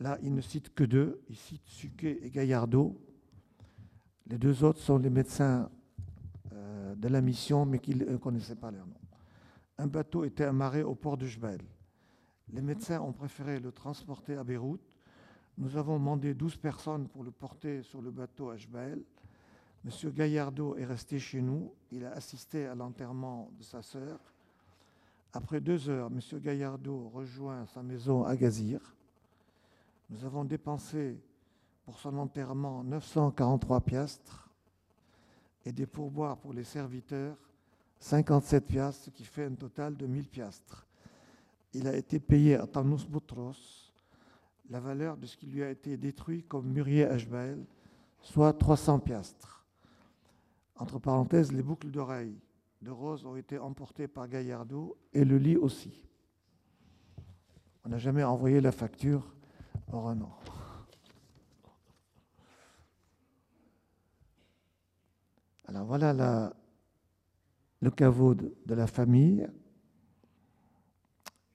[0.00, 1.20] Là, il ne cite que deux.
[1.28, 2.98] Il cite Suquet et Gaillardeau.
[4.26, 5.68] Les deux autres sont les médecins
[6.54, 9.00] euh, de la mission, mais qui ne connaissaient pas leur nom.
[9.78, 11.60] Un bateau était amarré au port de Jebel.
[12.52, 14.96] Les médecins ont préféré le transporter à Beyrouth.
[15.58, 19.02] Nous avons demandé 12 personnes pour le porter sur le bateau à Jebel.
[19.84, 21.72] Monsieur Gaillardeau est resté chez nous.
[21.90, 24.18] Il a assisté à l'enterrement de sa sœur.
[25.32, 28.80] Après deux heures, Monsieur Gaillardeau rejoint sa maison à Gazir.
[30.10, 31.20] Nous avons dépensé
[31.84, 34.43] pour son enterrement 943 piastres
[35.64, 37.36] et des pourboires pour les serviteurs
[38.00, 40.84] 57 piastres, ce qui fait un total de 1000 piastres
[41.74, 43.92] il a été payé à Tanous Boutros
[44.70, 47.18] la valeur de ce qui lui a été détruit comme mûrier à
[48.22, 49.66] soit 300 piastres.
[50.76, 52.40] Entre parenthèses, les boucles d'oreilles
[52.80, 56.02] de Rose ont été emportées par Gaillardo et le lit aussi.
[57.84, 59.34] On n'a jamais envoyé la facture
[59.92, 60.34] au Renan.
[65.66, 66.52] Alors voilà
[67.80, 69.48] le caveau de la famille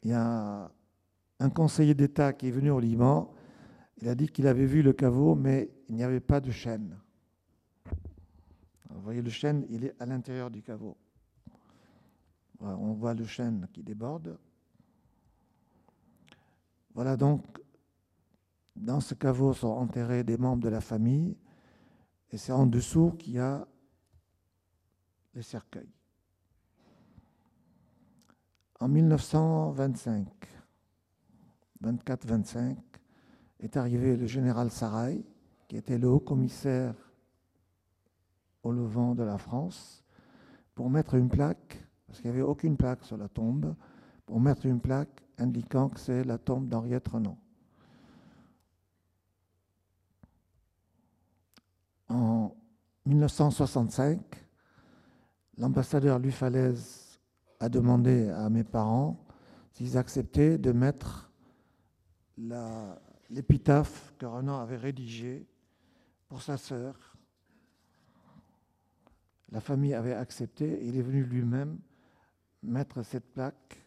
[0.03, 0.71] il y a
[1.39, 3.33] un conseiller d'État qui est venu au Liban.
[3.97, 6.97] Il a dit qu'il avait vu le caveau, mais il n'y avait pas de chêne.
[8.89, 10.97] vous voyez, le chêne, il est à l'intérieur du caveau.
[12.59, 14.37] on voit le chêne qui déborde.
[16.93, 17.45] Voilà donc,
[18.75, 21.37] dans ce caveau sont enterrés des membres de la famille,
[22.31, 23.67] et c'est en dessous qu'il y a
[25.41, 25.91] cercueils.
[28.79, 30.27] En 1925,
[31.83, 32.77] 24-25,
[33.59, 35.23] est arrivé le général Sarai,
[35.67, 36.95] qui était le haut commissaire
[38.63, 40.03] au Levant de la France,
[40.75, 43.75] pour mettre une plaque, parce qu'il n'y avait aucune plaque sur la tombe,
[44.25, 47.37] pour mettre une plaque indiquant que c'est la tombe d'Henriette Renan.
[52.09, 52.55] En
[53.05, 54.19] 1965,
[55.59, 57.19] l'ambassadeur Louis Falaise
[57.59, 59.23] a demandé à mes parents
[59.73, 61.29] s'ils acceptaient de mettre
[63.29, 65.45] l'épitaphe que Renan avait rédigée
[66.29, 67.17] pour sa sœur.
[69.51, 71.77] La famille avait accepté et il est venu lui-même
[72.63, 73.85] mettre cette plaque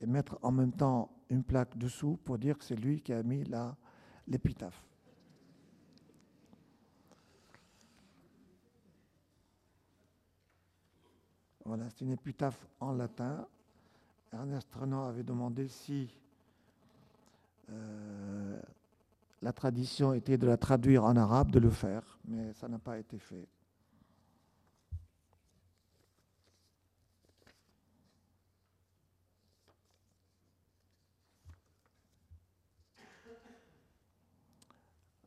[0.00, 3.22] et mettre en même temps une plaque dessous pour dire que c'est lui qui a
[3.22, 3.44] mis
[4.26, 4.84] l'épitaphe.
[11.64, 13.46] Voilà, c'est une épitaphe en latin.
[14.32, 16.10] Ernest Renan avait demandé si
[17.70, 18.60] euh,
[19.40, 22.98] la tradition était de la traduire en arabe, de le faire, mais ça n'a pas
[22.98, 23.46] été fait.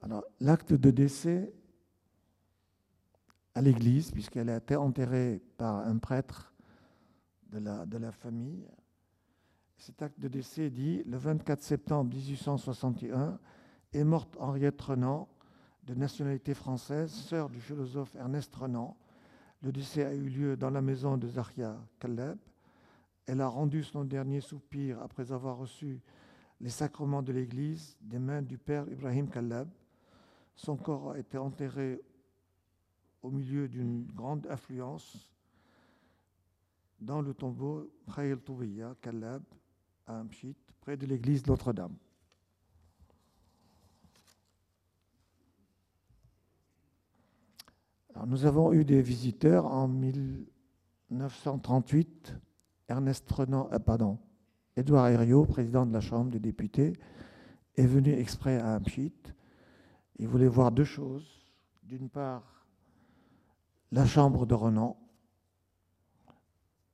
[0.04, 1.52] Alors, l'acte de décès
[3.58, 6.54] à l'église, puisqu'elle a été enterrée par un prêtre
[7.52, 8.67] de la, famille.
[9.78, 13.39] Cet acte de décès dit le 24 septembre 1861
[13.93, 15.28] est morte Henriette Renan,
[15.86, 18.96] de nationalité française, sœur du philosophe Ernest Renan.
[19.63, 22.38] Le décès a eu lieu dans la maison de Zahia Kaleb.
[23.26, 26.00] Elle a rendu son dernier soupir après avoir reçu
[26.62, 29.67] les sacrements de l'Église des mains du père Ibrahim Kaleb.
[30.54, 32.04] Son corps a été enterré
[33.27, 35.29] au milieu d'une grande affluence
[37.01, 37.91] dans le tombeau
[38.45, 39.43] Toubiya, Kalab,
[40.05, 41.97] à Amchit, près de l'église Notre-Dame.
[48.25, 52.35] nous avons eu des visiteurs en 1938.
[52.87, 54.17] Ernest Renan, euh, pardon,
[54.75, 56.93] Édouard Herriot, président de la Chambre des députés,
[57.75, 59.13] est venu exprès à Amchit.
[60.17, 61.45] Il voulait voir deux choses.
[61.83, 62.57] D'une part,
[63.91, 64.97] la chambre de Renan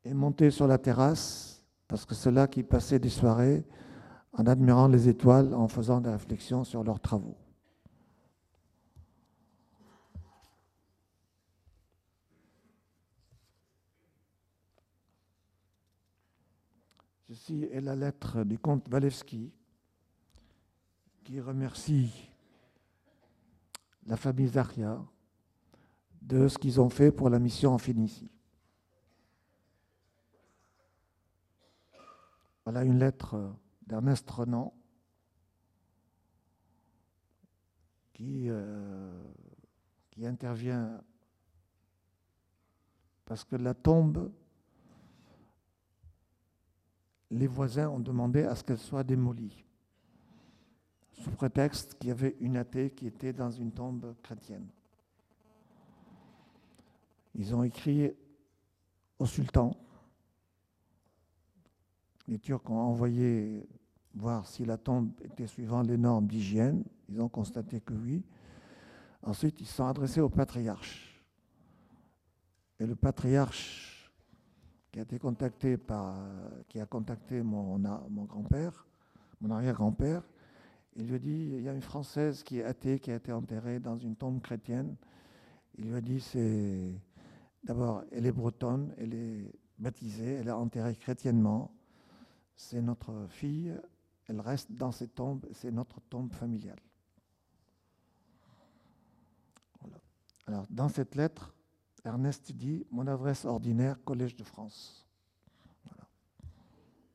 [0.03, 3.65] et monter sur la terrasse, parce que c'est là qu'ils passaient des soirées
[4.33, 7.37] en admirant les étoiles, en faisant des réflexions sur leurs travaux.
[17.27, 19.51] Ceci est la lettre du comte Walewski
[21.23, 22.29] qui remercie
[24.05, 25.03] la famille Zaria
[26.23, 28.31] de ce qu'ils ont fait pour la mission en Phénicie.
[32.63, 33.53] Voilà une lettre
[33.85, 34.73] d'Ernest Renan
[38.13, 39.21] qui, euh,
[40.11, 41.03] qui intervient
[43.25, 44.31] parce que la tombe,
[47.31, 49.65] les voisins ont demandé à ce qu'elle soit démolie,
[51.11, 54.69] sous prétexte qu'il y avait une athée qui était dans une tombe chrétienne.
[57.35, 58.11] Ils ont écrit
[59.19, 59.75] au sultan.
[62.27, 63.67] Les Turcs ont envoyé
[64.13, 66.83] voir si la tombe était suivant les normes d'hygiène.
[67.09, 68.23] Ils ont constaté que oui.
[69.23, 71.21] Ensuite, ils sont adressés au patriarche.
[72.79, 74.11] Et le patriarche
[74.91, 76.15] qui a été contacté par,
[76.67, 78.85] qui a contacté mon, mon grand-père,
[79.41, 80.23] mon arrière-grand-père,
[80.95, 83.31] il lui a dit il y a une Française qui est athée, qui a été
[83.31, 84.95] enterrée dans une tombe chrétienne.
[85.77, 86.93] Il lui a dit c'est
[87.63, 91.73] D'abord, elle est bretonne, elle est baptisée, elle est enterrée chrétiennement.
[92.55, 93.73] C'est notre fille,
[94.27, 96.79] elle reste dans cette tombe, c'est notre tombe familiale.
[100.45, 101.55] Alors, dans cette lettre,
[102.03, 105.07] Ernest dit Mon adresse ordinaire, Collège de France.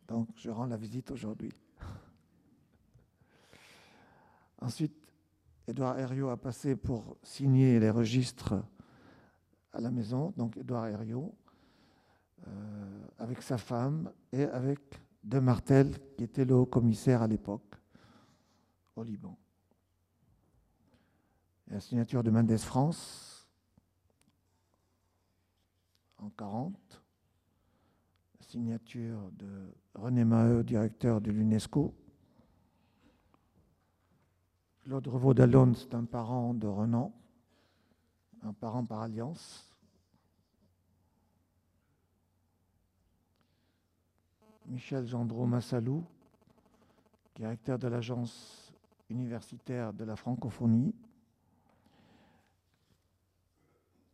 [0.07, 1.53] Donc, je rends la visite aujourd'hui.
[4.61, 4.97] Ensuite,
[5.67, 8.55] Édouard Herriot a passé pour signer les registres
[9.79, 11.33] à la maison, donc Édouard Herriot,
[12.47, 14.81] euh, avec sa femme et avec
[15.23, 17.77] De Martel, qui était le haut commissaire à l'époque
[18.97, 19.39] au Liban.
[21.69, 23.49] la signature de Mendes France
[26.17, 27.03] en 40.
[28.41, 31.95] La signature de René Maheu, directeur de l'UNESCO.
[34.83, 37.13] Claude Revaud d'Allonne, c'est un parent de Renan
[38.43, 39.68] un parent par alliance.
[44.69, 46.05] Michel Gendreau Massalou,
[47.35, 48.73] directeur de l'Agence
[49.09, 50.95] universitaire de la francophonie.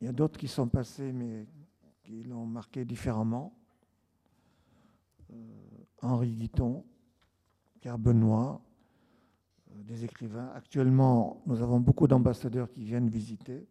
[0.00, 1.46] Il y a d'autres qui sont passés, mais
[2.02, 3.52] qui l'ont marqué différemment.
[5.32, 5.34] Euh,
[6.02, 6.84] Henri Guiton,
[7.80, 8.60] Pierre Benoît,
[9.70, 10.50] euh, des écrivains.
[10.54, 13.66] Actuellement, nous avons beaucoup d'ambassadeurs qui viennent visiter.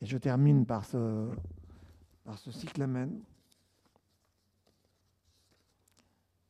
[0.00, 1.30] Et je termine par ce,
[2.24, 2.50] par ce.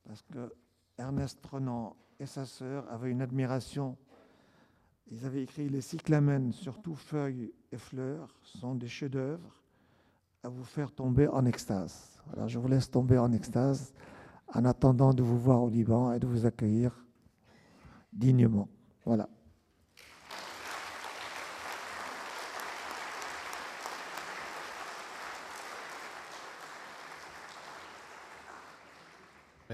[0.05, 0.53] Parce que
[0.98, 3.96] Ernest Renan et sa sœur avaient une admiration.
[5.11, 9.62] Ils avaient écrit Les cyclamens, surtout feuilles et fleurs, sont des chefs-d'œuvre
[10.42, 12.20] à vous faire tomber en extase.
[12.32, 13.94] Alors je vous laisse tomber en extase
[14.55, 17.05] en attendant de vous voir au Liban et de vous accueillir
[18.12, 18.68] dignement.
[19.05, 19.28] Voilà.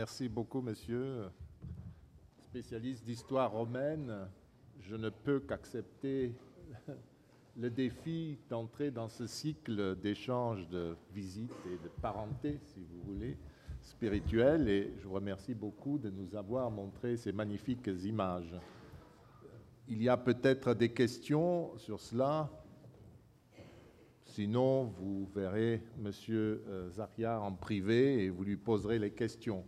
[0.09, 1.27] Merci beaucoup, monsieur.
[2.41, 4.11] Spécialiste d'histoire romaine,
[4.81, 6.33] je ne peux qu'accepter
[7.59, 13.37] le défi d'entrer dans ce cycle d'échange de visites et de parenté, si vous voulez,
[13.83, 14.71] spirituelle.
[14.71, 18.59] Et je vous remercie beaucoup de nous avoir montré ces magnifiques images.
[19.89, 22.51] Il y a peut-être des questions sur cela?
[24.25, 29.67] Sinon, vous verrez Monsieur euh, Zaria en privé et vous lui poserez les questions.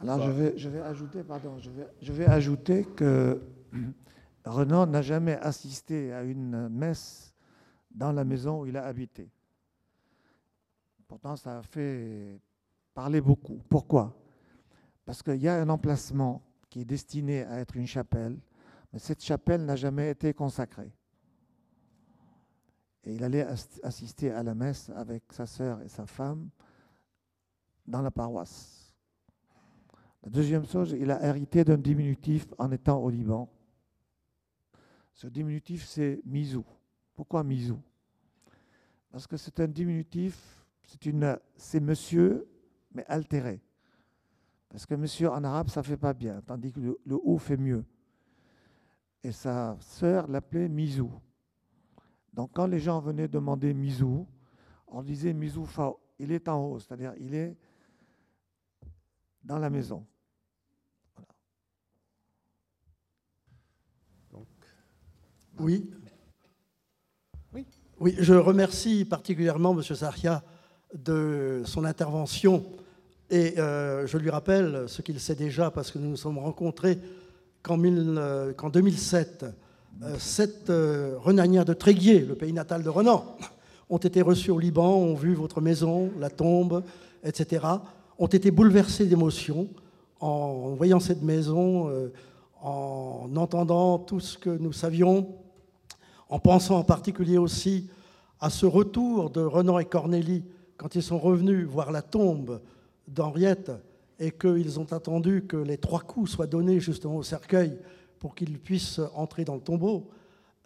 [0.00, 3.40] Alors je vais, je vais ajouter, pardon, je vais, je vais ajouter que
[4.44, 7.34] Renan n'a jamais assisté à une messe
[7.90, 9.30] dans la maison où il a habité.
[11.06, 12.40] Pourtant, ça a fait
[12.92, 13.60] parler beaucoup.
[13.68, 14.16] Pourquoi?
[15.04, 18.38] Parce qu'il y a un emplacement qui est destiné à être une chapelle,
[18.92, 20.92] mais cette chapelle n'a jamais été consacrée.
[23.04, 23.46] Et il allait
[23.82, 26.48] assister à la messe avec sa sœur et sa femme
[27.86, 28.83] dans la paroisse.
[30.24, 33.50] La deuxième chose, il a hérité d'un diminutif en étant au Liban.
[35.12, 36.64] Ce diminutif, c'est Mizou.
[37.14, 37.78] Pourquoi Mizou?
[39.10, 42.48] Parce que c'est un diminutif, c'est, une, c'est monsieur,
[42.92, 43.62] mais altéré.
[44.70, 47.38] Parce que monsieur en arabe, ça ne fait pas bien, tandis que le, le haut
[47.38, 47.84] fait mieux.
[49.22, 51.12] Et sa sœur l'appelait Mizou.
[52.32, 54.26] Donc quand les gens venaient demander Mizou,
[54.88, 55.68] on disait Mizou
[56.18, 57.56] il est en haut, c'est-à-dire il est
[59.44, 60.04] dans la maison.
[65.58, 65.90] Oui.
[68.00, 68.14] Oui.
[68.18, 69.82] Je remercie particulièrement M.
[69.82, 70.42] Zaria
[70.94, 72.64] de son intervention
[73.30, 76.98] et euh, je lui rappelle ce qu'il sait déjà parce que nous nous sommes rencontrés
[77.62, 79.46] qu'en 2007,
[80.02, 83.36] euh, sept euh, renaniens de Tréguier, le pays natal de Renan,
[83.88, 86.82] ont été reçus au Liban, ont vu votre maison, la tombe,
[87.22, 87.64] etc.,
[88.18, 89.68] ont été bouleversés d'émotion
[90.20, 91.90] en voyant cette maison,
[92.62, 95.28] en entendant tout ce que nous savions
[96.34, 97.88] en pensant en particulier aussi
[98.40, 100.42] à ce retour de Renan et Cornélie
[100.76, 102.60] quand ils sont revenus voir la tombe
[103.06, 103.70] d'Henriette
[104.18, 107.78] et qu'ils ont attendu que les trois coups soient donnés justement au cercueil
[108.18, 110.10] pour qu'ils puissent entrer dans le tombeau.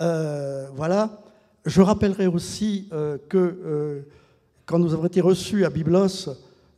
[0.00, 1.20] Euh, voilà.
[1.66, 4.00] Je rappellerai aussi euh, que euh,
[4.64, 6.30] quand nous avons été reçus à Byblos,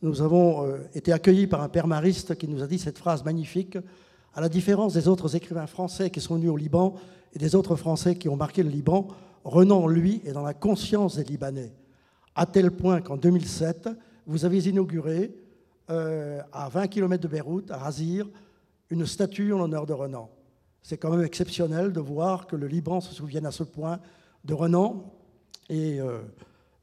[0.03, 0.67] nous avons
[0.97, 3.79] été accueillis par un père mariste qui nous a dit cette phrase magnifique.
[4.35, 6.97] À la différence des autres écrivains français qui sont venus au Liban,
[7.35, 9.09] et des autres Français qui ont marqué le Liban,
[9.45, 11.73] Renan, lui, est dans la conscience des Libanais,
[12.35, 13.89] à tel point qu'en 2007,
[14.27, 15.35] vous avez inauguré,
[15.91, 18.29] euh, à 20 km de Beyrouth, à Razir,
[18.91, 20.31] une statue en l'honneur de Renan.
[20.83, 23.99] C'est quand même exceptionnel de voir que le Liban se souvienne à ce point
[24.45, 25.13] de Renan,
[25.69, 26.21] et euh,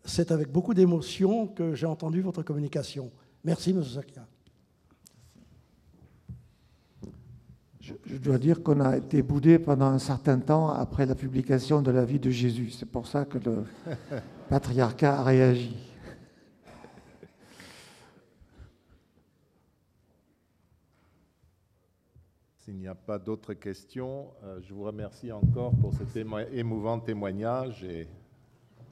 [0.06, 3.12] c'est avec beaucoup d'émotion que j'ai entendu votre communication.
[3.44, 3.84] Merci, M.
[3.84, 4.26] Zakia.
[8.06, 11.92] Je, dois dire qu'on a été boudé pendant un certain temps après la publication de
[11.92, 12.72] la vie de Jésus.
[12.72, 13.64] C'est pour ça que le
[14.50, 15.76] patriarcat a réagi.
[22.58, 26.18] S'il n'y a pas d'autres questions, euh, je vous remercie encore pour cet
[26.52, 28.08] émouvant témoignage et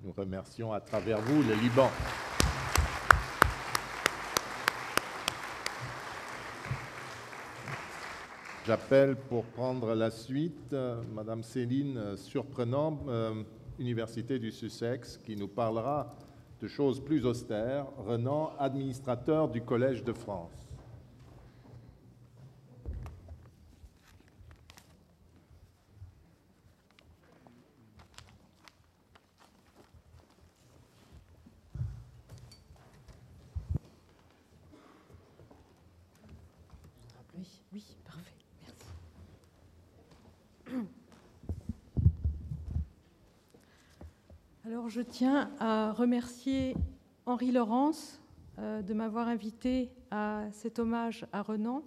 [0.04, 1.90] nous remercions à travers vous le Liban.
[8.68, 13.44] J'appelle pour prendre la suite euh, Madame Céline euh, Surprenant, euh,
[13.78, 16.16] Université du Sussex, qui nous parlera
[16.60, 17.86] de choses plus austères.
[18.00, 20.65] Renan, administrateur du Collège de France.
[44.88, 46.76] Je tiens à remercier
[47.26, 48.22] Henri Laurence
[48.60, 51.82] euh, de m'avoir invité à cet hommage à Renan,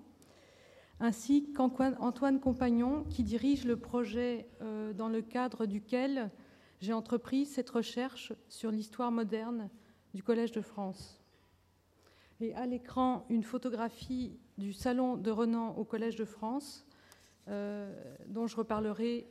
[0.99, 6.31] ainsi qu'Antoine Compagnon qui dirige le projet euh, dans le cadre duquel
[6.81, 9.69] j'ai entrepris cette recherche sur l'histoire moderne
[10.15, 11.23] du Collège de France.
[12.41, 16.87] Et à l'écran, une photographie du salon de Renan au Collège de France,
[17.49, 17.93] euh,
[18.27, 19.29] dont je reparlerai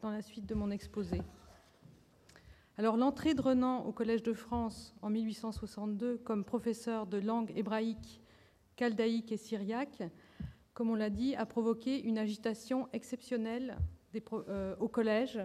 [0.00, 1.22] dans la suite de mon exposé.
[2.78, 8.20] Alors l'entrée de Renan au Collège de France en 1862 comme professeur de langue hébraïque,
[8.78, 10.02] chaldaïque et syriaque,
[10.72, 13.76] comme on l'a dit, a provoqué une agitation exceptionnelle
[14.32, 15.40] euh, au collège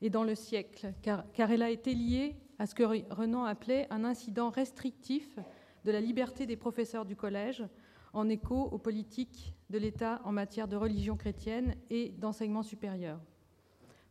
[0.00, 4.04] et dans le siècle, car elle a été liée à ce que Renan appelait un
[4.04, 5.38] incident restrictif
[5.84, 7.64] de la liberté des professeurs du collège,
[8.12, 13.20] en écho aux politiques de l'État en matière de religion chrétienne et d'enseignement supérieur.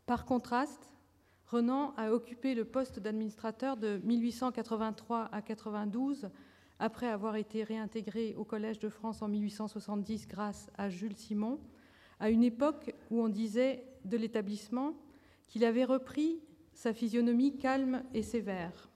[0.05, 0.91] Par contraste,
[1.51, 6.29] Renan a occupé le poste d'administrateur de 1883 à 92,
[6.77, 11.59] après avoir été réintégré au Collège de France en 1870 grâce à Jules Simon,
[12.19, 14.93] à une époque où on disait de l'établissement
[15.47, 16.39] qu'il avait repris
[16.73, 18.87] sa physionomie calme et sévère.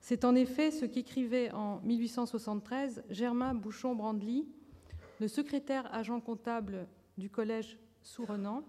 [0.00, 4.48] C'est en effet ce qu'écrivait en 1873 Germain Bouchon-Brandly,
[5.20, 6.88] le secrétaire agent comptable
[7.18, 8.64] du collège sous Renan,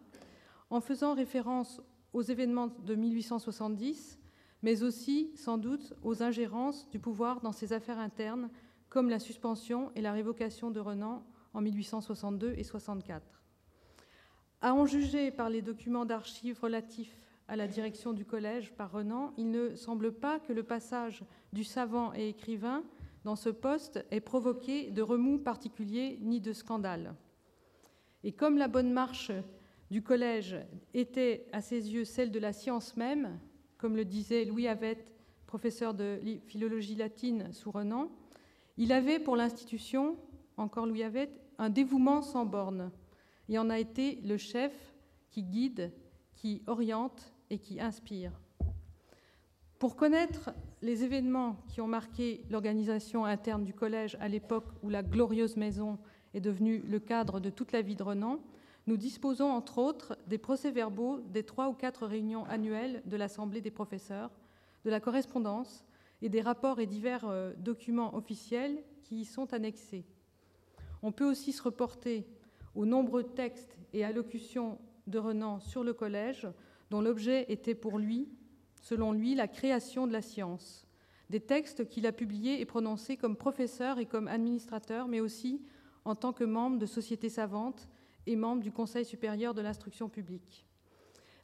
[0.70, 1.82] en faisant référence
[2.14, 4.20] aux événements de 1870,
[4.62, 8.50] mais aussi sans doute aux ingérences du pouvoir dans ses affaires internes,
[8.90, 13.42] comme la suspension et la révocation de Renan en 1862 et 64.
[14.62, 19.34] À en juger par les documents d'archives relatifs à la direction du collège par Renan,
[19.38, 22.84] il ne semble pas que le passage du savant et écrivain
[23.26, 27.16] dans ce poste ait provoqué de remous particuliers ni de scandale.
[28.24, 29.32] Et comme la bonne marche
[29.94, 30.58] du collège
[30.96, 33.38] était à ses yeux celle de la science même,
[33.78, 35.14] comme le disait Louis Avette,
[35.46, 36.18] professeur de
[36.48, 38.10] philologie latine sous Renan,
[38.78, 40.18] il avait pour l'institution,
[40.58, 42.90] encore Louis Avette, un dévouement sans borne
[43.50, 44.74] et en a été le chef
[45.30, 45.92] qui guide,
[46.34, 48.32] qui oriente et qui inspire.
[49.78, 50.50] Pour connaître
[50.82, 56.00] les événements qui ont marqué l'organisation interne du collège à l'époque où la glorieuse maison
[56.34, 58.40] est devenue le cadre de toute la vie de Renan,
[58.86, 63.72] nous disposons entre autres des procès-verbaux des trois ou quatre réunions annuelles de l'Assemblée des
[63.72, 64.32] professeurs,
[64.84, 65.86] de la correspondance
[66.22, 70.06] et des rapports et divers euh, documents officiels qui y sont annexés.
[71.02, 72.26] On peut aussi se reporter
[72.76, 76.48] aux nombreux textes et allocutions de Renan sur le collège
[76.90, 78.30] dont l'objet était pour lui,
[78.82, 80.86] selon lui, la création de la science.
[81.30, 85.62] Des textes qu'il a publiés et prononcés comme professeur et comme administrateur, mais aussi
[86.06, 87.90] en tant que membre de sociétés savantes
[88.26, 90.66] et membre du Conseil supérieur de l'instruction publique.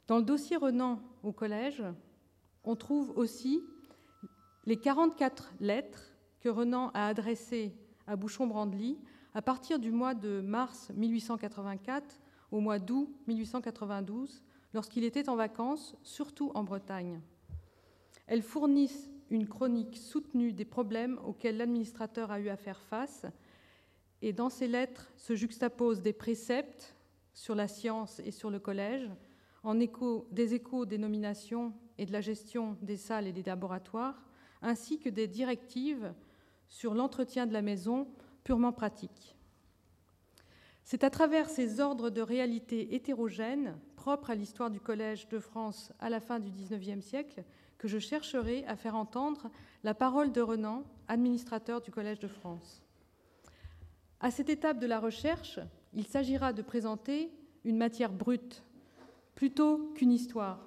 [0.06, 1.82] Dans le dossier Renan au collège,
[2.64, 3.62] on trouve aussi
[4.66, 7.74] les 44 lettres que Renan a adressées
[8.06, 8.98] à Bouchon-Brandly
[9.34, 12.20] à partir du mois de mars 1884
[12.50, 14.42] au mois d'août 1892,
[14.74, 17.20] lorsqu'il était en vacances, surtout en Bretagne.
[18.26, 23.26] Elles fournissent une chronique soutenue des problèmes auxquels l'administrateur a eu à faire face,
[24.22, 26.94] et dans ces lettres se juxtaposent des préceptes
[27.32, 29.08] sur la science et sur le collège,
[30.30, 34.26] des échos des nominations et de la gestion des salles et des laboratoires,
[34.62, 36.12] ainsi que des directives
[36.68, 38.08] sur l'entretien de la maison
[38.44, 39.36] purement pratique.
[40.84, 45.92] C'est à travers ces ordres de réalité hétérogènes, propres à l'histoire du Collège de France
[46.00, 47.44] à la fin du XIXe siècle,
[47.78, 49.50] que je chercherai à faire entendre
[49.84, 52.82] la parole de Renan, administrateur du Collège de France.
[54.22, 55.58] À cette étape de la recherche,
[55.94, 57.32] il s'agira de présenter
[57.64, 58.62] une matière brute,
[59.34, 60.60] plutôt qu'une histoire,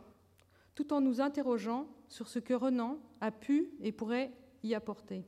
[0.74, 4.32] tout en nous interrogeant sur ce que Renan a pu et pourrait
[4.64, 5.24] y apporter.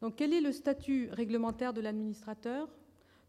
[0.00, 2.68] Donc, quel est le statut réglementaire de l'administrateur?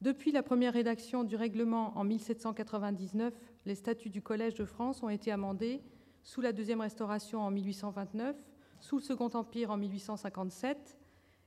[0.02, 3.34] Depuis la première rédaction du règlement en 1799,
[3.68, 5.82] les statuts du Collège de France ont été amendés
[6.24, 8.36] sous la Deuxième Restauration en 1829,
[8.80, 10.98] sous le Second Empire en 1857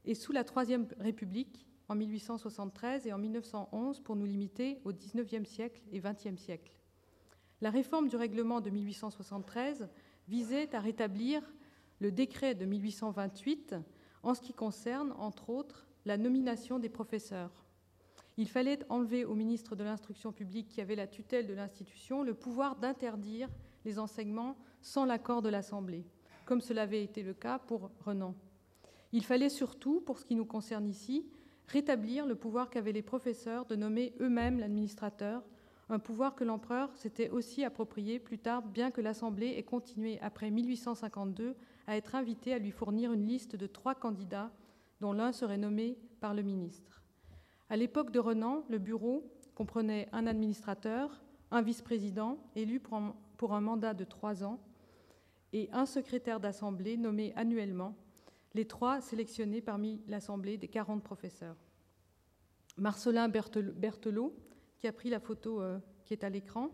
[0.05, 5.49] et sous la Troisième République en 1873 et en 1911 pour nous limiter au XIXe
[5.49, 6.73] siècle et XXe siècle.
[7.61, 9.89] La réforme du règlement de 1873
[10.29, 11.43] visait à rétablir
[12.01, 13.75] le décret de 1828
[14.23, 17.65] en ce qui concerne, entre autres, la nomination des professeurs.
[18.37, 22.35] Il fallait enlever au ministre de l'Instruction publique, qui avait la tutelle de l'institution, le
[22.35, 23.49] pouvoir d'interdire
[23.85, 26.07] les enseignements sans l'accord de l'Assemblée,
[26.45, 28.37] comme cela avait été le cas pour Renan.
[29.13, 31.27] Il fallait surtout, pour ce qui nous concerne ici,
[31.69, 35.43] rétablir le pouvoir qu'avaient les professeurs de nommer eux-mêmes l'administrateur,
[35.91, 40.51] un pouvoir que l'empereur s'était aussi approprié plus tard, bien que l'Assemblée ait continué après
[40.51, 41.55] 1852
[41.87, 44.51] à être invitée à lui fournir une liste de trois candidats,
[45.01, 47.03] dont l'un serait nommé par le ministre.
[47.71, 53.95] À l'époque de Renan, le bureau comprenait un administrateur, un vice-président élu pour un mandat
[53.95, 54.61] de trois ans
[55.53, 57.95] et un secrétaire d'assemblée nommé annuellement,
[58.55, 61.57] les trois sélectionnés parmi l'assemblée des 40 professeurs.
[62.77, 64.35] Marcelin Berthelot,
[64.79, 66.71] qui a pris la photo euh, qui est à l'écran,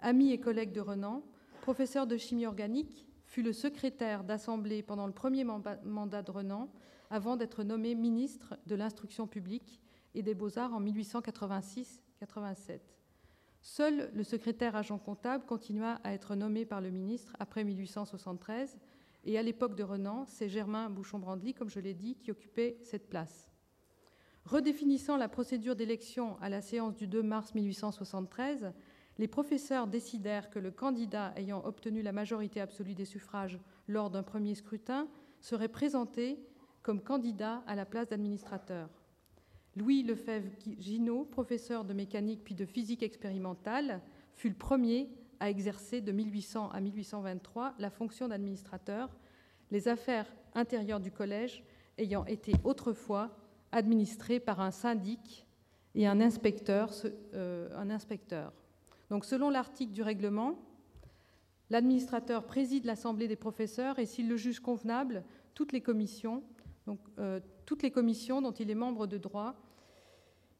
[0.00, 1.22] ami et collègue de Renan,
[1.60, 6.72] professeur de chimie organique, fut le secrétaire d'assemblée pendant le premier mandat de Renan,
[7.10, 9.80] avant d'être nommé ministre de l'instruction publique
[10.14, 12.80] et des beaux-arts en 1886-87.
[13.60, 18.76] Seul le secrétaire agent comptable continua à être nommé par le ministre après 1873,
[19.24, 23.08] et à l'époque de Renan, c'est Germain Bouchon-Brandly, comme je l'ai dit, qui occupait cette
[23.08, 23.50] place.
[24.44, 28.72] Redéfinissant la procédure d'élection à la séance du 2 mars 1873,
[29.18, 34.24] les professeurs décidèrent que le candidat ayant obtenu la majorité absolue des suffrages lors d'un
[34.24, 35.06] premier scrutin
[35.40, 36.40] serait présenté
[36.82, 38.88] comme candidat à la place d'administrateur.
[39.76, 44.02] Louis Lefebvre-Ginot, professeur de mécanique puis de physique expérimentale,
[44.34, 45.08] fut le premier
[45.42, 49.10] à exercer de 1800 à 1823 la fonction d'administrateur,
[49.72, 51.64] les affaires intérieures du collège
[51.98, 53.36] ayant été autrefois
[53.72, 55.44] administrées par un syndic
[55.96, 56.90] et un inspecteur.
[57.34, 58.52] Euh, un inspecteur.
[59.10, 60.60] Donc, selon l'article du règlement,
[61.70, 65.24] l'administrateur préside l'assemblée des professeurs et, s'il le juge convenable,
[65.54, 66.44] toutes les commissions
[67.18, 69.54] euh, toutes les commissions dont il est membre de droit.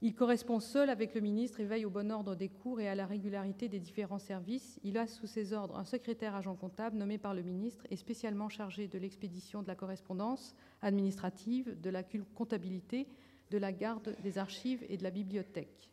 [0.05, 2.97] Il correspond seul avec le ministre et veille au bon ordre des cours et à
[2.97, 4.81] la régularité des différents services.
[4.83, 8.49] Il a sous ses ordres un secrétaire agent comptable nommé par le ministre et spécialement
[8.49, 13.07] chargé de l'expédition de la correspondance administrative, de la comptabilité,
[13.53, 15.89] de la garde des archives et de la bibliothèque.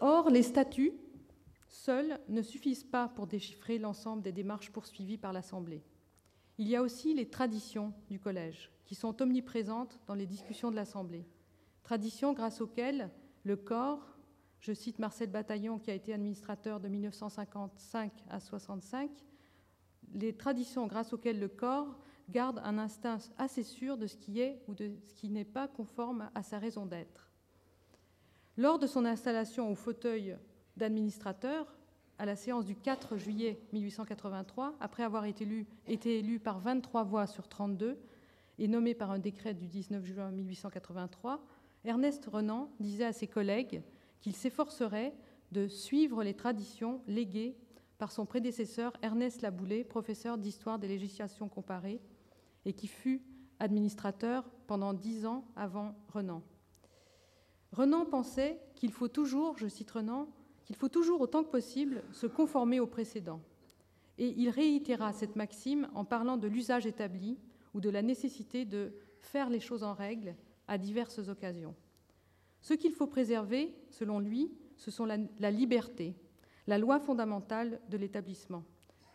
[0.00, 0.94] Or, les statuts
[1.68, 5.82] seuls ne suffisent pas pour déchiffrer l'ensemble des démarches poursuivies par l'Assemblée.
[6.56, 10.76] Il y a aussi les traditions du collège, qui sont omniprésentes dans les discussions de
[10.76, 11.26] l'Assemblée.
[11.86, 13.10] Traditions grâce auxquelles
[13.44, 14.18] le corps,
[14.58, 19.08] je cite Marcel Bataillon qui a été administrateur de 1955 à 65,
[20.12, 21.96] les traditions grâce auxquelles le corps
[22.28, 25.68] garde un instinct assez sûr de ce qui est ou de ce qui n'est pas
[25.68, 27.30] conforme à sa raison d'être.
[28.56, 30.36] Lors de son installation au fauteuil
[30.76, 31.72] d'administrateur,
[32.18, 37.04] à la séance du 4 juillet 1883, après avoir été élu, été élu par 23
[37.04, 37.96] voix sur 32
[38.58, 41.46] et nommé par un décret du 19 juin 1883,
[41.84, 43.82] Ernest Renan disait à ses collègues
[44.20, 45.14] qu'il s'efforcerait
[45.52, 47.56] de suivre les traditions léguées
[47.98, 52.00] par son prédécesseur Ernest Laboulé, professeur d'histoire des législations comparées,
[52.64, 53.22] et qui fut
[53.58, 56.42] administrateur pendant dix ans avant Renan.
[57.72, 60.28] Renan pensait qu'il faut toujours, je cite Renan,
[60.64, 63.40] qu'il faut toujours autant que possible se conformer au précédent.
[64.18, 67.38] Et il réitéra cette maxime en parlant de l'usage établi
[67.74, 70.34] ou de la nécessité de faire les choses en règle
[70.68, 71.74] à diverses occasions.
[72.60, 76.14] Ce qu'il faut préserver, selon lui, ce sont la, liberté,
[76.66, 78.64] la loi fondamentale de l'établissement,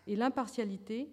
[0.08, 1.12] et l'impartialité,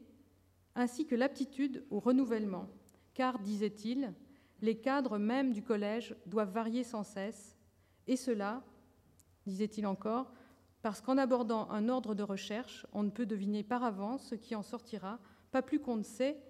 [0.74, 2.68] ainsi que l'aptitude au renouvellement,
[3.14, 4.14] car, disait-il,
[4.62, 7.57] les cadres même du collège doivent varier sans cesse,
[8.07, 8.62] et cela
[9.47, 10.32] disait-il encore,
[10.82, 14.55] parce qu'en abordant un ordre de recherche, on ne peut deviner par avance ce qui
[14.55, 15.18] en sortira,
[15.51, 16.41] pas plus qu'on ne sait,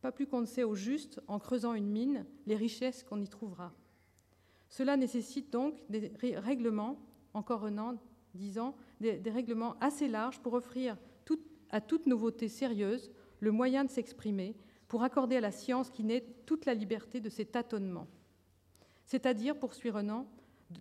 [0.00, 3.28] pas plus qu'on ne sait au juste, en creusant une mine, les richesses qu'on y
[3.28, 3.72] trouvera.
[4.68, 6.98] Cela nécessite donc des règlements,
[7.34, 7.98] encore un an,
[8.34, 10.96] disant, des, des règlements assez larges pour offrir
[11.70, 14.56] à toute nouveauté sérieuse le moyen de s'exprimer,
[14.88, 18.08] pour accorder à la science qui naît toute la liberté de ses tâtonnements.
[19.04, 20.26] C'est-à-dire, poursuit Renan,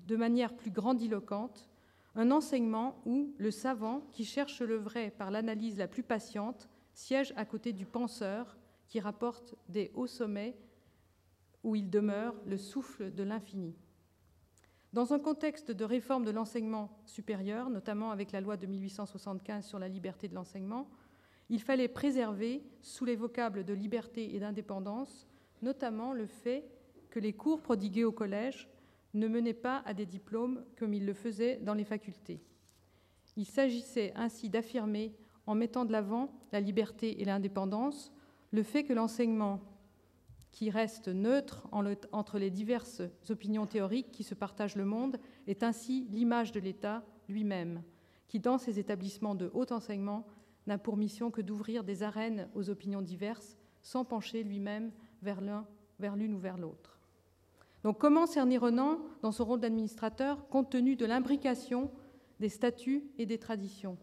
[0.08, 1.70] de manière plus grandiloquente,
[2.16, 7.34] un enseignement où le savant, qui cherche le vrai par l'analyse la plus patiente, siège
[7.36, 8.58] à côté du penseur,
[8.90, 10.58] qui rapporte des hauts sommets
[11.64, 13.76] où il demeure le souffle de l'infini.
[14.92, 19.78] Dans un contexte de réforme de l'enseignement supérieur, notamment avec la loi de 1875 sur
[19.78, 20.90] la liberté de l'enseignement,
[21.50, 25.28] il fallait préserver, sous les vocables de liberté et d'indépendance,
[25.62, 26.68] notamment le fait
[27.12, 28.70] que les cours prodigués au collège
[29.14, 32.42] ne menait pas à des diplômes comme il le faisait dans les facultés.
[33.36, 35.16] Il s'agissait ainsi d'affirmer,
[35.46, 38.12] en mettant de l'avant la liberté et l'indépendance,
[38.52, 39.62] le fait que l'enseignement,
[40.52, 41.68] qui reste neutre
[42.12, 47.04] entre les diverses opinions théoriques qui se partagent le monde, est ainsi l'image de l'État
[47.28, 47.84] lui-même,
[48.28, 50.26] qui, dans ses établissements de haut enseignement,
[50.68, 54.92] n'a pour mission que d'ouvrir des arènes aux opinions diverses, sans pencher lui-même
[55.22, 55.66] vers l'un,
[56.00, 57.00] vers l'une ou vers l'autre.
[57.84, 61.92] Donc comment cerner Renan dans son rôle d'administrateur compte tenu de l'imbrication
[62.40, 63.98] des statuts et des traditions?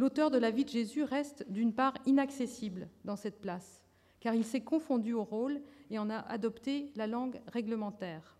[0.00, 3.82] L'auteur de la vie de Jésus reste d'une part inaccessible dans cette place,
[4.18, 8.38] car il s'est confondu au rôle et en a adopté la langue réglementaire.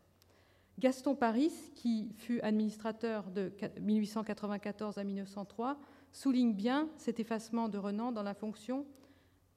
[0.79, 5.79] Gaston Paris, qui fut administrateur de 1894 à 1903,
[6.13, 8.87] souligne bien cet effacement de Renan dans la fonction,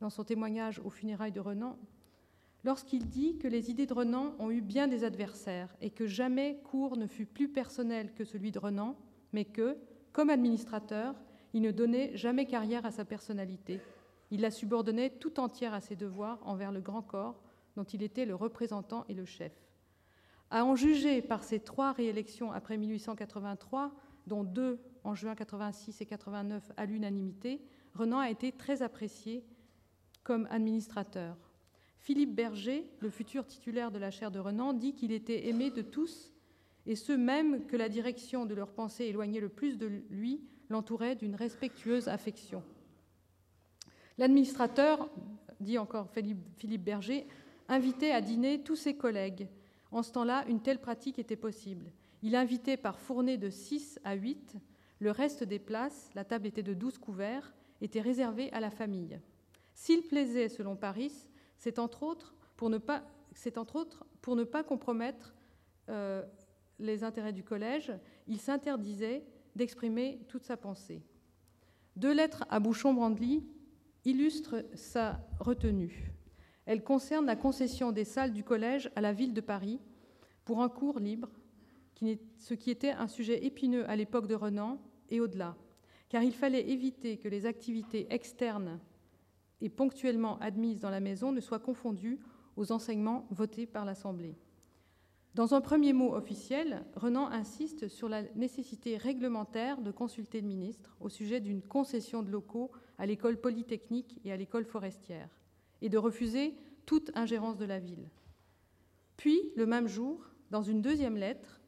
[0.01, 1.77] dans son témoignage aux funérailles de Renan,
[2.65, 6.59] lorsqu'il dit que les idées de Renan ont eu bien des adversaires et que jamais
[6.65, 8.97] cours ne fut plus personnel que celui de Renan,
[9.31, 9.77] mais que,
[10.11, 11.15] comme administrateur,
[11.53, 13.79] il ne donnait jamais carrière à sa personnalité.
[14.31, 17.41] Il la subordonnait tout entière à ses devoirs envers le grand corps
[17.75, 19.53] dont il était le représentant et le chef.
[20.49, 23.91] À en juger par ses trois réélections après 1883,
[24.27, 27.61] dont deux en juin 86 et 89 à l'unanimité,
[27.95, 29.43] Renan a été très apprécié
[30.23, 31.35] comme administrateur.
[31.99, 35.81] Philippe Berger, le futur titulaire de la chaire de Renan, dit qu'il était aimé de
[35.81, 36.33] tous,
[36.85, 41.15] et ceux même que la direction de leur pensée éloignait le plus de lui l'entourait
[41.15, 42.63] d'une respectueuse affection.
[44.17, 45.09] L'administrateur,
[45.59, 47.27] dit encore Philippe Berger,
[47.67, 49.47] invitait à dîner tous ses collègues.
[49.91, 51.91] En ce temps-là, une telle pratique était possible.
[52.21, 54.55] Il invitait par fournée de 6 à 8.
[54.99, 59.19] Le reste des places, la table était de 12 couverts, était réservée à la famille.
[59.73, 61.11] S'il plaisait, selon Paris,
[61.57, 63.03] c'est entre autres pour ne pas,
[63.57, 65.33] entre autres pour ne pas compromettre
[65.89, 66.23] euh,
[66.79, 67.91] les intérêts du collège,
[68.27, 69.25] il s'interdisait
[69.55, 71.01] d'exprimer toute sa pensée.
[71.95, 73.43] Deux lettres à Bouchon-Brandly
[74.05, 76.11] illustrent sa retenue.
[76.65, 79.79] Elles concernent la concession des salles du collège à la ville de Paris
[80.45, 81.29] pour un cours libre,
[82.37, 85.55] ce qui était un sujet épineux à l'époque de Renan et au-delà,
[86.09, 88.79] car il fallait éviter que les activités externes
[89.61, 92.19] et ponctuellement admises dans la maison ne soient confondues
[92.57, 94.35] aux enseignements votés par l'Assemblée.
[95.35, 100.95] Dans un premier mot officiel, Renan insiste sur la nécessité réglementaire de consulter le ministre
[100.99, 102.69] au sujet d'une concession de locaux
[102.99, 105.29] à l'école polytechnique et à l'école forestière,
[105.81, 106.53] et de refuser
[106.85, 108.11] toute ingérence de la ville.
[109.17, 111.59] Puis, le même jour, dans une deuxième lettre,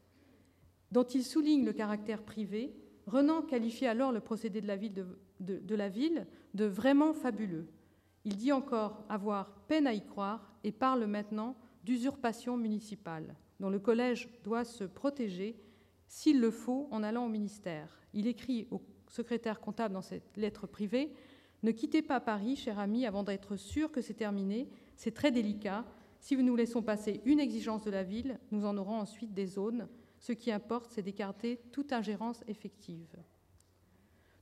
[0.92, 2.76] dont il souligne le caractère privé,
[3.08, 4.78] Renan qualifie alors le procédé de la
[5.90, 7.68] ville de, vraiment fabuleux.
[8.26, 13.80] Il dit encore avoir peine à y croire et parle maintenant d'usurpation municipale dont le
[13.80, 15.56] collège doit se protéger
[16.08, 18.00] s'il le faut en allant au ministère.
[18.14, 21.12] Il écrit au secrétaire comptable dans cette lettre privée
[21.64, 24.70] Ne quittez pas Paris, cher ami, avant d'être sûr que c'est terminé.
[24.96, 25.86] C'est très délicat.
[26.20, 29.88] Si nous laissons passer une exigence de la ville, nous en aurons ensuite des zones.
[30.20, 33.16] Ce qui importe, c'est d'écarter toute ingérence effective.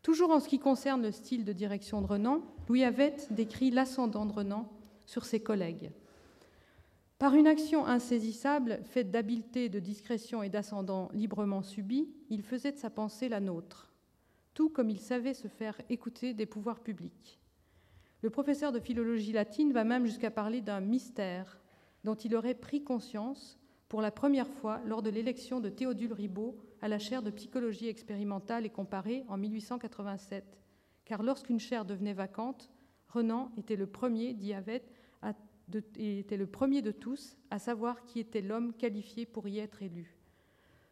[0.02, 4.26] Toujours en ce qui concerne le style de direction de Renan, Louis Avette décrit l'ascendant
[4.26, 4.70] de Renan
[5.06, 5.92] sur ses collègues.
[7.20, 12.78] Par une action insaisissable, faite d'habileté, de discrétion et d'ascendant librement subi, il faisait de
[12.78, 13.94] sa pensée la nôtre,
[14.54, 17.40] tout comme il savait se faire écouter des pouvoirs publics.
[18.22, 21.60] Le professeur de philologie latine va même jusqu'à parler d'un mystère
[22.04, 23.60] dont il aurait pris conscience
[23.90, 27.88] pour la première fois lors de l'élection de Théodule Ribaud à la chaire de psychologie
[27.88, 30.60] expérimentale et comparée en 1887,
[31.06, 32.70] car lorsqu'une chaire devenait vacante,
[33.10, 34.92] Renan était le premier, dit Avette,
[35.72, 39.82] à était le premier de tous à savoir qui était l'homme qualifié pour y être
[39.82, 40.18] élu.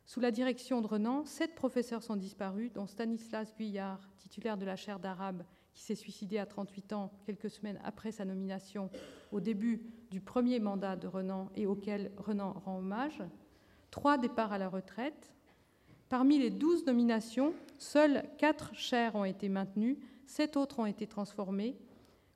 [0.06, 4.76] Sous la direction de Renan, sept professeurs sont disparus, dont Stanislas Guyard, titulaire de la
[4.76, 5.44] chaire d'arabe,
[5.74, 8.90] qui s'est suicidé à 38 ans, quelques semaines après sa nomination,
[9.32, 13.24] au début du premier mandat de Renan et auquel Renan rend hommage.
[13.90, 15.32] Trois départs à la retraite.
[16.10, 21.78] Parmi les douze nominations, seules quatre chaires ont été maintenues, sept autres ont été transformées,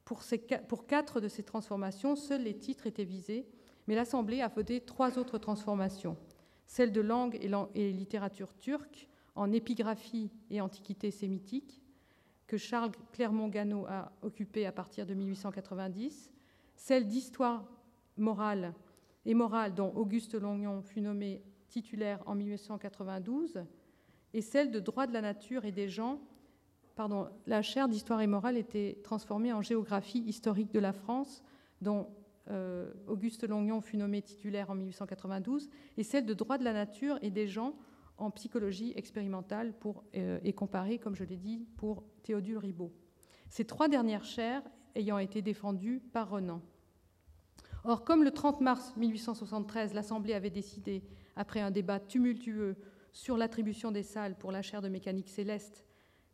[0.05, 3.47] pour, quatre de ces transformations, seuls les titres étaient visés,
[3.87, 6.15] mais l'Assemblée a voté trois autres transformations.
[6.67, 7.37] Celle de langue
[7.75, 11.81] et, littérature turque, en épigraphie et antiquité sémitique,
[12.47, 16.31] que Charles Clermont-Ganneau a occupé à partir de 1890,
[16.75, 17.65] celle d'histoire
[18.17, 18.73] morale
[19.25, 23.65] et morale dont Auguste Longnon fut nommé titulaire en 1892,
[24.33, 26.21] et celle de droit de la nature et des gens
[27.45, 31.43] la chaire d'histoire et morale était transformée en géographie historique de la France,
[31.81, 32.07] dont
[32.49, 37.17] euh, Auguste Longnon fut nommé titulaire en 1892, et celle de droit de la nature
[37.21, 37.75] et des gens
[38.17, 39.73] en psychologie expérimentale
[40.15, 42.93] euh, et comparée, comme je l'ai dit, pour Théodule Ribaud.
[43.49, 44.63] Ces trois dernières chaires
[44.95, 46.61] ayant été défendues par Renan.
[47.83, 51.03] Or, comme le 30 mars 1873, l'Assemblée avait décidé,
[51.35, 52.77] après un débat tumultueux
[53.11, 55.84] sur l'attribution des salles pour la chaire de mécanique céleste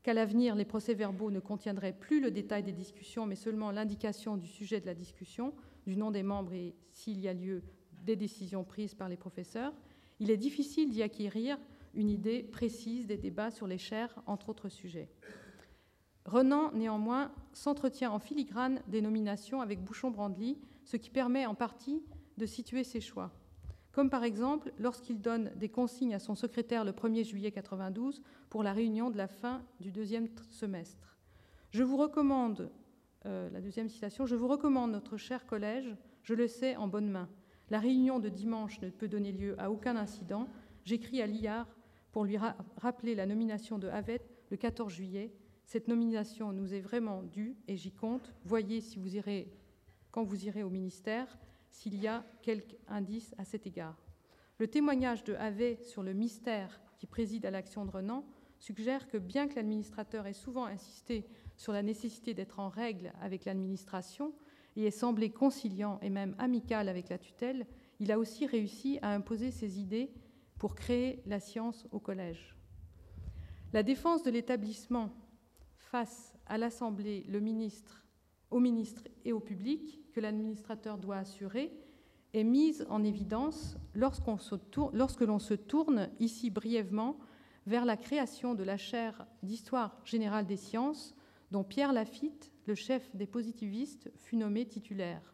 [0.04, 4.48] qu'à l'avenir, les procès-verbaux ne contiendraient plus le détail des discussions, mais seulement l'indication du
[4.48, 5.54] sujet de la discussion,
[5.86, 7.64] du nom des membres et, s'il y a lieu,
[8.04, 9.74] des décisions prises par les professeurs,
[10.20, 11.58] il est difficile d'y acquérir
[11.94, 15.10] une idée précise des débats sur les chaires, entre autres sujets.
[16.26, 22.02] Renan, néanmoins, s'entretient en filigrane des nominations avec Bouchon-Brandly, ce qui permet en partie
[22.38, 23.32] de situer ses choix.
[23.92, 28.64] Comme par exemple lorsqu'il donne des consignes à son secrétaire le 1er juillet 92 pour
[28.64, 31.18] la réunion de la fin du deuxième semestre.
[31.72, 32.72] Je vous recommande,
[33.26, 37.10] euh, la deuxième citation, je vous recommande notre cher collège, je le sais en bonne
[37.10, 37.30] main.
[37.70, 40.48] La réunion de dimanche ne peut donner lieu à aucun incident.
[40.84, 41.68] J'écris à Liard
[42.12, 42.38] pour lui
[42.78, 45.32] rappeler la nomination de Havet le 14 juillet.
[45.66, 48.34] Cette nomination nous est vraiment due et j'y compte.
[48.44, 49.50] Voyez si vous irez,
[50.12, 51.38] quand vous irez au ministère
[51.72, 53.98] s'il y a quelques indices à cet égard.
[54.60, 58.24] Le témoignage de Havet sur le mystère qui préside à l'action de Renan
[58.60, 61.26] suggère que bien que l'administrateur ait souvent insisté
[61.58, 64.34] sur la nécessité d'être en règle avec l'administration
[64.76, 67.66] et ait semblé conciliant et même amical avec la tutelle,
[68.00, 70.12] il a aussi réussi à imposer ses idées
[70.60, 72.56] pour créer la science au collège.
[73.74, 75.10] La défense de l'établissement
[75.78, 78.06] face à l'Assemblée, le ministre,
[78.50, 81.74] au ministre et au public que l'administrateur doit assurer
[82.34, 87.18] est mise en évidence lorsque l'on se tourne ici brièvement
[87.66, 91.16] vers la création de la chaire d'histoire générale des sciences
[91.52, 95.34] dont Pierre Lafitte, le chef des positivistes, fut nommé titulaire.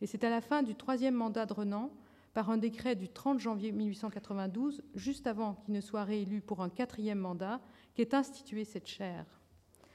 [0.00, 1.90] Et c'est à la fin du troisième mandat de Renan
[2.32, 6.68] par un décret du 30 janvier 1892, juste avant qu'il ne soit réélu pour un
[6.68, 7.60] quatrième mandat,
[7.94, 9.40] qu'est instituée cette chaire.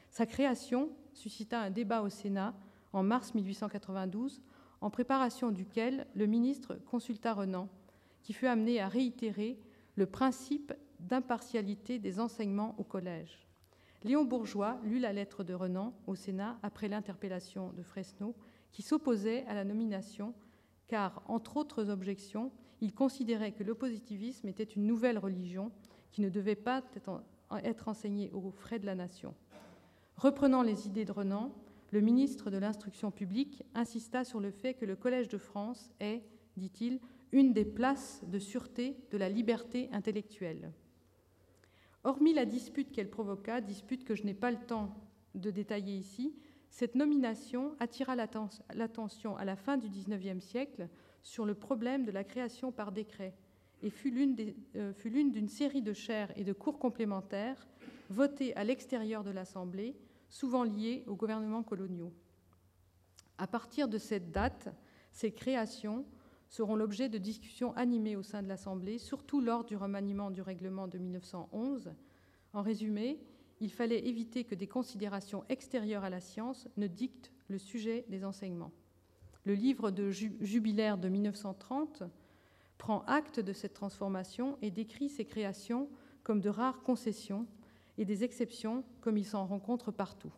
[0.10, 2.56] Sa création suscita un débat au Sénat
[2.94, 4.42] en mars 1892,
[4.82, 7.70] en préparation duquel le ministre consulta Renan,
[8.24, 9.60] qui fut amené à réitérer
[9.96, 13.48] le principe d'impartialité des enseignements au collège.
[14.04, 18.36] Léon Bourgeois lut la lettre de Renan au Sénat après l'interpellation de Fresneau,
[18.72, 20.34] qui s'opposait à la nomination
[20.88, 25.72] car, entre autres objections, il considérait que le positivisme était une nouvelle religion
[26.12, 26.82] qui ne devait pas
[27.64, 29.34] être enseignée aux frais de la nation.
[30.18, 31.54] Reprenant les idées de Renan,
[31.92, 36.24] le ministre de l'Instruction publique insista sur le fait que le Collège de France est,
[36.58, 37.00] dit-il,
[37.32, 40.72] une des places de sûreté de la liberté intellectuelle.
[42.04, 44.96] Hormis la dispute qu'elle provoqua, dispute que je n'ai pas le temps
[45.36, 46.36] de détailler ici,
[46.70, 50.88] cette nomination attira l'attention à la fin du XIXe siècle
[51.22, 53.36] sur le problème de la création par décret
[53.84, 54.36] et fut l'une
[54.76, 57.68] euh, d'une série de chaires et de cours complémentaires
[58.10, 59.96] votées à l'extérieur de l'Assemblée,
[60.32, 62.12] souvent liées aux gouvernements coloniaux.
[63.38, 64.70] À partir de cette date,
[65.12, 66.06] ces créations
[66.48, 70.88] seront l'objet de discussions animées au sein de l'Assemblée, surtout lors du remaniement du règlement
[70.88, 71.94] de 1911.
[72.54, 73.20] En résumé,
[73.60, 78.26] il fallait éviter que des considérations extérieures à la science ne dictent le sujet des
[78.26, 78.72] enseignements.
[79.44, 82.04] Le livre de jubilaire de 1930
[82.78, 85.90] prend acte de cette transformation et décrit ces créations
[86.24, 87.48] comme de rares concessions
[87.98, 90.34] et des exceptions comme il s'en rencontre partout.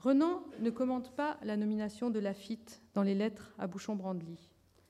[0.00, 4.38] Renan ne commente pas la nomination de Lafitte dans les lettres à Bouchon-Brandly,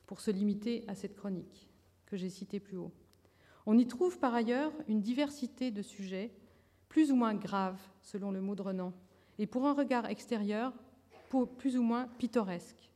[0.06, 1.70] pour se limiter à cette chronique
[2.06, 2.92] que j'ai citée plus haut.
[3.66, 6.32] On y trouve par ailleurs une diversité de sujets
[6.88, 8.92] plus ou moins grave, selon le mot de Renan,
[9.38, 10.72] et pour un regard extérieur,
[11.58, 12.90] plus ou moins pittoresque.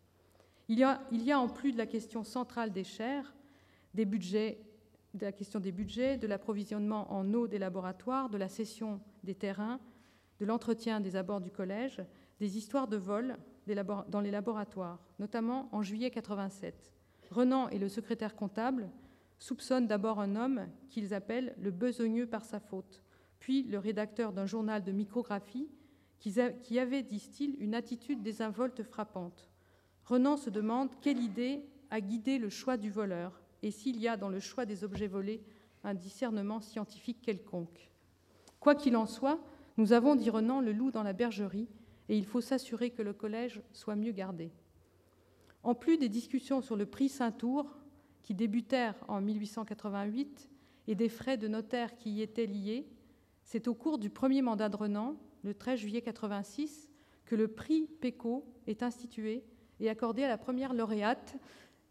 [0.69, 3.35] Il y, a, il y a en plus de la question centrale des chaires,
[3.95, 4.59] des budgets,
[5.15, 9.35] de la question des budgets, de l'approvisionnement en eau des laboratoires, de la cession des
[9.35, 9.81] terrains,
[10.41, 12.03] de l'entretien des abords du collège,
[12.41, 13.37] des histoires de vol
[14.09, 16.93] dans les laboratoires, notamment en juillet 87.
[17.31, 18.91] Renan et le secrétaire comptable
[19.39, 23.03] soupçonnent d'abord un homme qu'ils appellent le besogneux par sa faute,
[23.39, 25.69] puis le rédacteur d'un journal de micrographie,
[26.19, 29.49] qui avait, disent-ils, une attitude désinvolte frappante.
[30.05, 34.17] Renan se demande quelle idée a guidé le choix du voleur et s'il y a
[34.17, 35.43] dans le choix des objets volés
[35.85, 37.91] un discernement scientifique quelconque.
[38.61, 39.41] Quoi qu'il en soit,
[39.77, 41.69] nous avons, dit Renan, le loup dans la bergerie
[42.09, 44.53] et il faut s'assurer que le collège soit mieux gardé.
[45.63, 47.79] En plus des discussions sur le prix Saint-Tour,
[48.23, 50.49] qui débutèrent en 1888,
[50.89, 52.89] et des frais de notaire qui y étaient liés,
[53.45, 56.91] c'est au cours du premier mandat de Renan, le 13 juillet 86,
[57.25, 59.45] que le prix PECO est institué
[59.81, 61.37] et accordé à la première lauréate,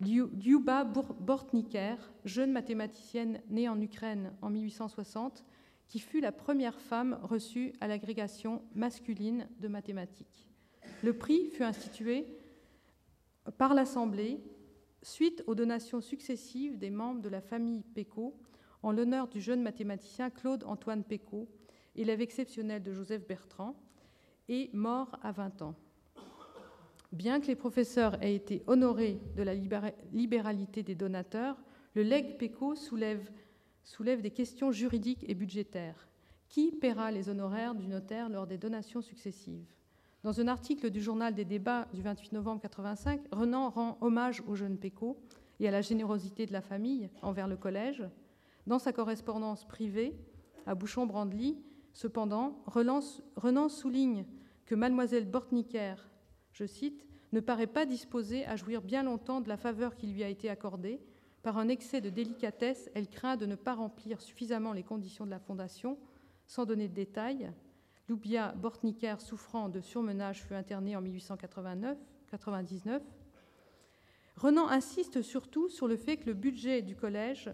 [0.01, 1.95] Lyuba Bortniker,
[2.25, 5.45] jeune mathématicienne née en Ukraine en 1860,
[5.87, 10.47] qui fut la première femme reçue à l'agrégation masculine de mathématiques.
[11.03, 12.25] Le prix fut institué
[13.57, 14.43] par l'Assemblée
[15.03, 18.39] suite aux donations successives des membres de la famille Péco
[18.83, 21.47] en l'honneur du jeune mathématicien Claude-Antoine Pécaud,
[21.95, 23.75] élève exceptionnel de Joseph Bertrand,
[24.49, 25.75] et mort à 20 ans.
[27.11, 29.53] Bien que les professeurs aient été honorés de la
[30.13, 31.57] libéralité des donateurs,
[31.93, 33.29] le leg PECO soulève,
[34.21, 36.07] des questions juridiques et budgétaires.
[36.47, 39.65] Qui paiera les honoraires du notaire lors des donations successives?
[40.23, 44.55] Dans un article du journal des débats du 28 novembre 1985, Renan rend hommage au
[44.55, 45.17] jeune PECO
[45.59, 48.03] et à la générosité de la famille envers le collège.
[48.67, 50.15] Dans sa correspondance privée
[50.65, 51.57] à Bouchon-Brandly,
[51.91, 54.25] cependant, Renan souligne
[54.65, 55.77] que mademoiselle cite,
[57.31, 60.49] ne paraît pas disposée à jouir bien longtemps de la faveur qui lui a été
[60.49, 60.99] accordée.
[61.43, 65.31] Par un excès de délicatesse, elle craint de ne pas remplir suffisamment les conditions de
[65.31, 65.97] la fondation.
[66.45, 67.51] Sans donner de détails,
[68.09, 71.97] Loubia Bortnicker, souffrant de surmenage, fut internée en 1899.
[74.35, 77.49] Renan insiste surtout sur le fait que le budget du collège,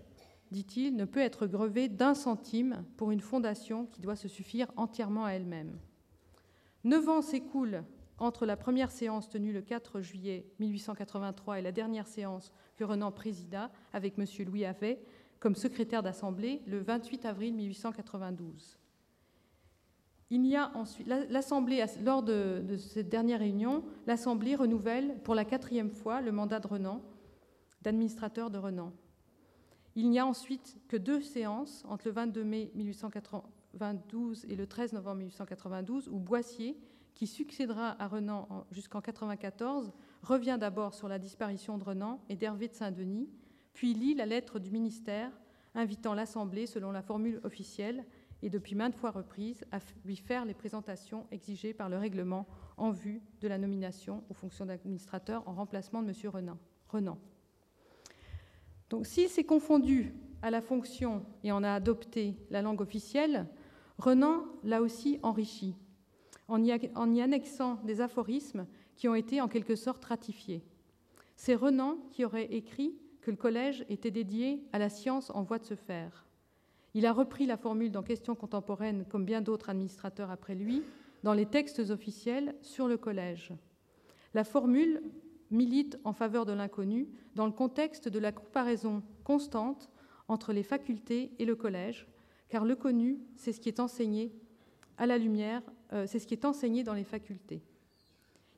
[0.51, 5.25] dit-il, ne peut être grevé d'un centime pour une fondation qui doit se suffire entièrement
[5.25, 5.77] à elle-même.
[6.83, 7.83] Neuf ans s'écoulent
[8.17, 13.11] entre la première séance tenue le 4 juillet 1883 et la dernière séance que Renan
[13.11, 14.25] présida avec M.
[14.45, 15.01] Louis Havet
[15.39, 18.77] comme secrétaire d'Assemblée le 28 avril 1892.
[20.29, 26.21] Il a ensuite l'Assemblée, lors de, cette dernière réunion, l'Assemblée renouvelle pour la quatrième fois
[26.21, 27.01] le mandat de Renan,
[27.81, 28.91] d'administrateur de Renan.
[29.95, 34.93] Il n'y a ensuite que deux séances entre le 22 mai 1892 et le 13
[34.93, 36.77] novembre 1892 où Boissier,
[37.17, 39.91] qui succédera à Renan jusqu'en 1994,
[40.21, 43.27] revient d'abord sur la disparition de Renan et d'Hervé de Saint-Denis,
[43.73, 45.31] puis lit la lettre du ministère
[45.73, 48.05] invitant l'Assemblée, selon la formule officielle,
[48.43, 52.45] et depuis maintes fois reprises, à lui faire les présentations exigées par le règlement
[52.77, 56.31] en vue de la nomination aux fonctions d'administrateur en remplacement de M.
[56.31, 56.57] Renan.
[56.87, 57.17] Renan.
[58.91, 60.13] Donc s'il s'est confondu
[60.43, 63.47] à la fonction et en a adopté la langue officielle,
[63.97, 65.73] Renan l'a aussi enrichi
[66.47, 70.63] en y, annexant des aphorismes qui ont été en quelque sorte ratifiés.
[71.35, 75.59] C'est Renan qui aurait écrit que le collège était dédié à la science en voie
[75.59, 76.25] de se faire.
[76.93, 80.81] Il a repris la formule dans Questions contemporaines, comme bien d'autres administrateurs après lui,
[81.23, 83.51] dans les textes officiels sur le collège.
[84.33, 85.03] La formule
[85.51, 89.89] milite en faveur de l'inconnu dans le contexte de la comparaison constante
[90.27, 92.07] entre les facultés et le collège,
[92.49, 94.33] car le connu, c'est ce qui est enseigné
[94.97, 95.61] à la lumière,
[95.93, 97.61] euh, c'est ce qui est enseigné dans les facultés.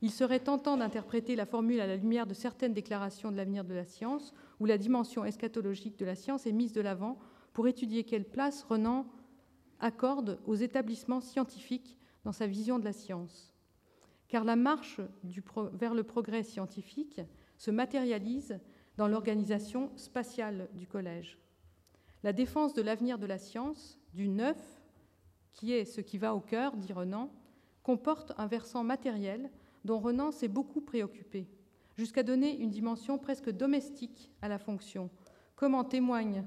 [0.02, 3.74] Il serait tentant d'interpréter la formule à la lumière de certaines déclarations de l'avenir de
[3.74, 7.20] la science, où la dimension eschatologique de la science est mise de l'avant
[7.52, 9.06] pour étudier quelle place Renan
[9.82, 13.54] accorde aux établissements scientifiques dans sa vision de la science.
[14.28, 15.02] Car la marche
[15.74, 17.22] vers le progrès scientifique
[17.58, 18.60] se matérialise
[18.98, 21.40] dans l'organisation spatiale du collège.
[22.24, 24.78] La défense de l'avenir de la science, du neuf,
[25.60, 27.30] qui est ce qui va au cœur, dit Renan,
[27.84, 29.51] comporte un versant matériel
[29.84, 31.49] dont Renan s'est beaucoup préoccupé,
[31.97, 35.10] jusqu'à donner une dimension presque domestique à la fonction,
[35.57, 36.45] comme en témoigne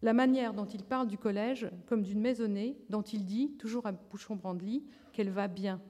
[0.00, 3.92] la manière dont il parle du collège comme d'une maisonnée dont il dit, toujours à
[3.92, 5.82] Bouchon-Brandly, qu'elle va bien.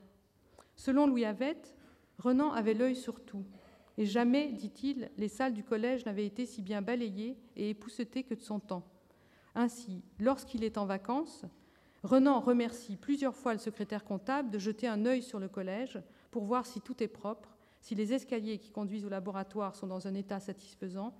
[0.74, 1.76] Selon Louis Avette,
[2.18, 3.44] Renan avait l'œil sur tout.
[3.96, 8.34] Et jamais, dit-il, les salles du collège n'avaient été si bien balayées et époussetées que
[8.34, 8.88] de son temps.
[9.54, 11.46] Ainsi, lorsqu'il est en vacances,
[12.06, 16.00] Renan remercie plusieurs fois le secrétaire comptable de jeter un œil sur le collège
[16.30, 20.06] pour voir si tout est propre, si les escaliers qui conduisent au laboratoire sont dans
[20.06, 21.14] un état satisfaisant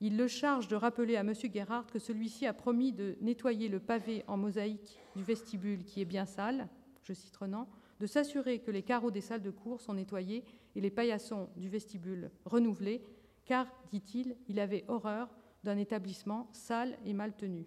[0.00, 1.32] il le charge de rappeler à M.
[1.34, 6.06] Gerhardt que celui-ci a promis de nettoyer le pavé en mosaïque du vestibule qui est
[6.06, 6.68] bien sale,
[7.02, 7.66] je cite Renan,
[8.00, 10.44] de s'assurer que les carreaux des salles de cours sont nettoyés
[10.74, 13.02] et les paillassons du vestibule renouvelés,
[13.46, 15.30] car, dit-il, il avait horreur
[15.64, 17.64] d'un établissement sale et mal tenu.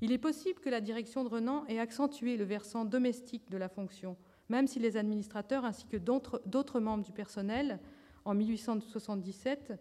[0.00, 3.68] Il est possible que la direction de Renan ait accentué le versant domestique de la
[3.68, 4.16] fonction,
[4.48, 7.80] même si les administrateurs ainsi que d'autres membres du personnel,
[8.24, 9.72] en 1877,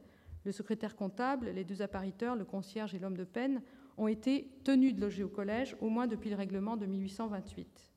[0.43, 3.61] le secrétaire comptable, les deux appariteurs, le concierge et l'homme de peine,
[3.97, 7.91] ont été tenus de loger au collège, au moins depuis le règlement de 1828.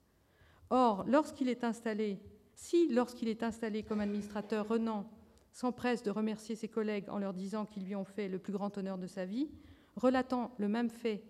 [0.70, 2.18] Or, lorsqu'il est installé,
[2.54, 5.08] si lorsqu'il est installé comme administrateur, Renan
[5.52, 8.76] s'empresse de remercier ses collègues en leur disant qu'ils lui ont fait le plus grand
[8.78, 9.50] honneur de sa vie,
[9.96, 11.24] relatant le même fait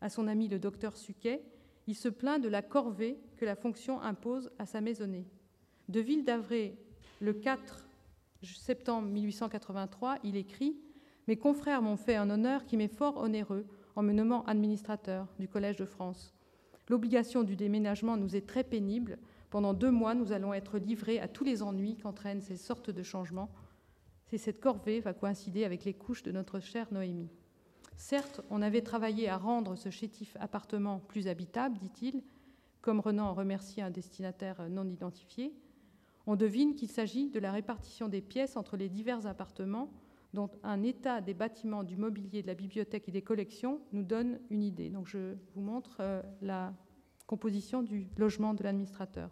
[0.00, 1.42] à son ami le docteur Suquet,
[1.86, 5.26] il se plaint de la corvée que la fonction impose à sa maisonnée.
[5.88, 6.76] De Ville d'Avray,
[7.20, 7.86] le 4
[8.42, 10.76] septembre 1883, il écrit
[11.28, 15.48] Mes confrères m'ont fait un honneur qui m'est fort onéreux en me nommant administrateur du
[15.48, 16.34] Collège de France.
[16.88, 19.18] L'obligation du déménagement nous est très pénible.
[19.50, 23.02] Pendant deux mois, nous allons être livrés à tous les ennuis qu'entraînent ces sortes de
[23.02, 23.50] changements.
[24.26, 27.30] C'est cette corvée va coïncider avec les couches de notre chère Noémie.
[27.96, 32.22] Certes, on avait travaillé à rendre ce chétif appartement plus habitable, dit-il,
[32.80, 35.52] comme Renan remercie un destinataire non identifié,
[36.28, 39.90] On devine qu'il s'agit de la répartition des pièces entre les divers appartements
[40.34, 44.38] dont un état des bâtiments, du mobilier, de la bibliothèque et des collections nous donne
[44.50, 44.90] une idée.
[44.90, 46.74] Donc je vous montre euh, la
[47.26, 49.30] composition du logement de l'administrateur.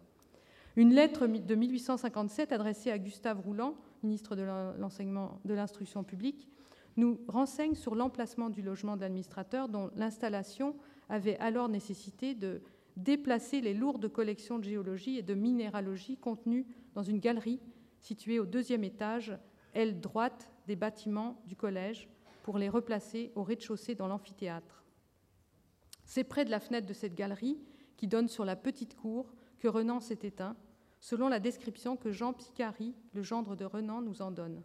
[0.75, 4.43] Une lettre de 1857 adressée à Gustave Rouland, ministre de
[4.77, 6.49] l'enseignement de l'instruction publique,
[6.97, 10.75] nous renseigne sur l'emplacement du logement de l'administrateur dont l'installation
[11.09, 12.61] avait alors nécessité de
[12.95, 17.59] déplacer les lourdes collections de géologie et de minéralogie contenues dans une galerie
[17.99, 19.37] située au deuxième étage,
[19.73, 22.09] aile droite des bâtiments du collège,
[22.43, 24.83] pour les replacer au rez-de-chaussée dans l'amphithéâtre.
[26.05, 27.57] C'est près de la fenêtre de cette galerie,
[27.97, 30.55] qui donne sur la petite cour, que Renan s'est éteint,
[30.99, 34.61] selon la description que Jean Picari, le gendre de Renan, nous en donne.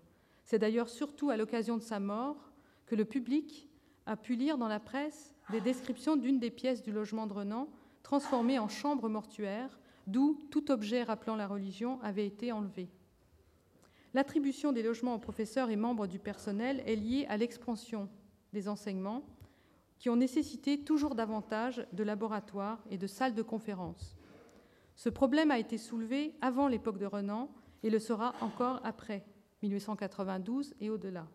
[0.51, 2.51] C'est d'ailleurs surtout à l'occasion de sa mort
[2.87, 3.69] que le public
[4.05, 7.69] a pu lire dans la presse des descriptions d'une des pièces du logement de Renan,
[8.03, 9.79] transformée en chambre mortuaire,
[10.09, 12.91] d'où tout objet rappelant la religion avait été enlevé.
[14.13, 18.09] L'attribution des logements aux professeurs et membres du personnel est liée à l'expansion
[18.53, 19.23] des enseignements
[20.01, 24.17] qui ont nécessité toujours davantage de laboratoires et de salles de conférence.
[24.97, 27.49] Ce problème a été soulevé avant l'époque de Renan
[27.85, 29.25] et le sera encore après
[29.63, 31.27] 1892 et au-delà.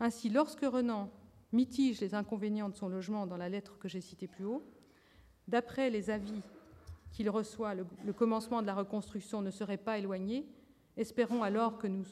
[0.00, 1.10] Ainsi, lorsque Renan
[1.52, 4.64] mitige les inconvénients de son logement dans la lettre que j'ai citée plus haut,
[5.48, 6.42] d'après les avis
[7.12, 10.46] qu'il reçoit, le, commencement de la reconstruction ne serait pas éloigné.
[10.96, 12.04] Espérons alors que nous,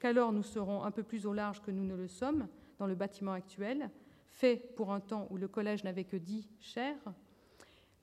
[0.00, 2.48] qu'alors nous serons un peu plus au large que nous ne le sommes
[2.78, 3.90] dans le bâtiment actuel,
[4.28, 6.98] fait pour un temps où le collège n'avait que dix chairs.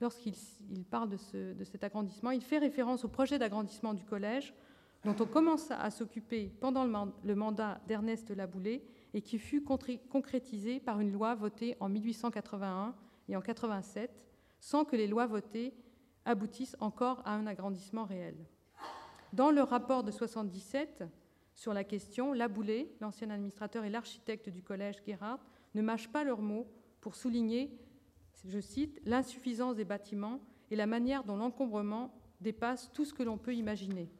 [0.00, 0.34] Lorsqu'il
[0.90, 4.54] parle de cet agrandissement, il fait référence au projet d'agrandissement du collège
[5.04, 8.84] dont on commença à s'occuper pendant le mandat d'Ernest Laboulé
[9.14, 12.94] et qui fut concrétisé par une loi votée en 1881
[13.28, 14.26] et en 87,
[14.58, 15.74] sans que les lois votées
[16.24, 18.36] aboutissent encore à un agrandissement réel.
[19.32, 21.04] Dans le rapport de 77
[21.54, 25.40] sur la question, Laboulé, l'ancien administrateur et l'architecte du collège Gerhardt,
[25.74, 26.66] ne mâchent pas leurs mots
[27.00, 27.78] pour souligner,
[28.44, 30.40] je cite, l'insuffisance des bâtiments
[30.70, 34.10] et la manière dont l'encombrement dépasse tout ce que l'on peut imaginer.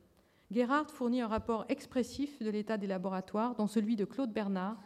[0.50, 4.82] Gerhardt fournit un rapport expressif de l'état des laboratoires, dont celui de Claude Bernard,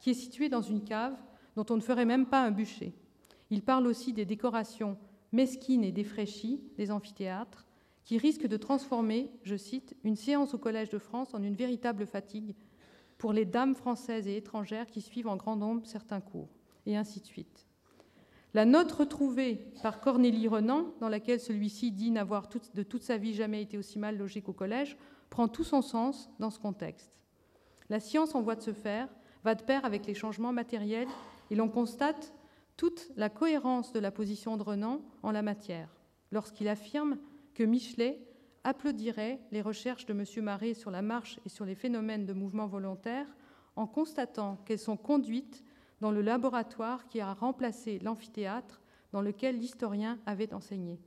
[0.00, 1.16] qui est situé dans une cave
[1.56, 2.94] dont on ne ferait même pas un bûcher.
[3.50, 4.96] Il parle aussi des décorations
[5.32, 7.66] mesquines et défraîchies des amphithéâtres,
[8.04, 12.06] qui risquent de transformer, je cite, une séance au Collège de France en une véritable
[12.06, 12.54] fatigue
[13.18, 16.48] pour les dames françaises et étrangères qui suivent en grand nombre certains cours,
[16.86, 17.67] et ainsi de suite.
[18.58, 23.32] La note retrouvée par Cornélie Renan, dans laquelle celui-ci dit n'avoir de toute sa vie
[23.32, 24.96] jamais été aussi mal logé qu'au collège,
[25.30, 27.12] prend tout son sens dans ce contexte.
[27.88, 29.06] La science en voie de se faire
[29.44, 31.06] va de pair avec les changements matériels
[31.52, 32.34] et l'on constate
[32.76, 35.94] toute la cohérence de la position de Renan en la matière,
[36.32, 37.16] lorsqu'il affirme
[37.54, 38.20] que Michelet
[38.64, 40.24] applaudirait les recherches de M.
[40.42, 43.28] Marais sur la marche et sur les phénomènes de mouvement volontaire
[43.76, 45.62] en constatant qu'elles sont conduites
[46.00, 48.80] dans le laboratoire qui a remplacé l'amphithéâtre
[49.12, 50.98] dans lequel l'historien avait enseigné.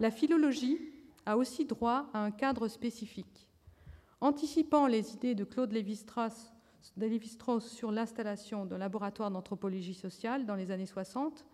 [0.00, 0.78] La philologie
[1.26, 3.48] a aussi droit à un cadre spécifique.
[4.20, 6.52] Anticipant les idées de Claude Lévi-Strauss
[7.60, 11.44] sur l'installation d'un laboratoire d'anthropologie sociale dans les années 60,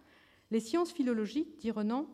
[0.51, 2.07] les sciences philologiques, dit Renan,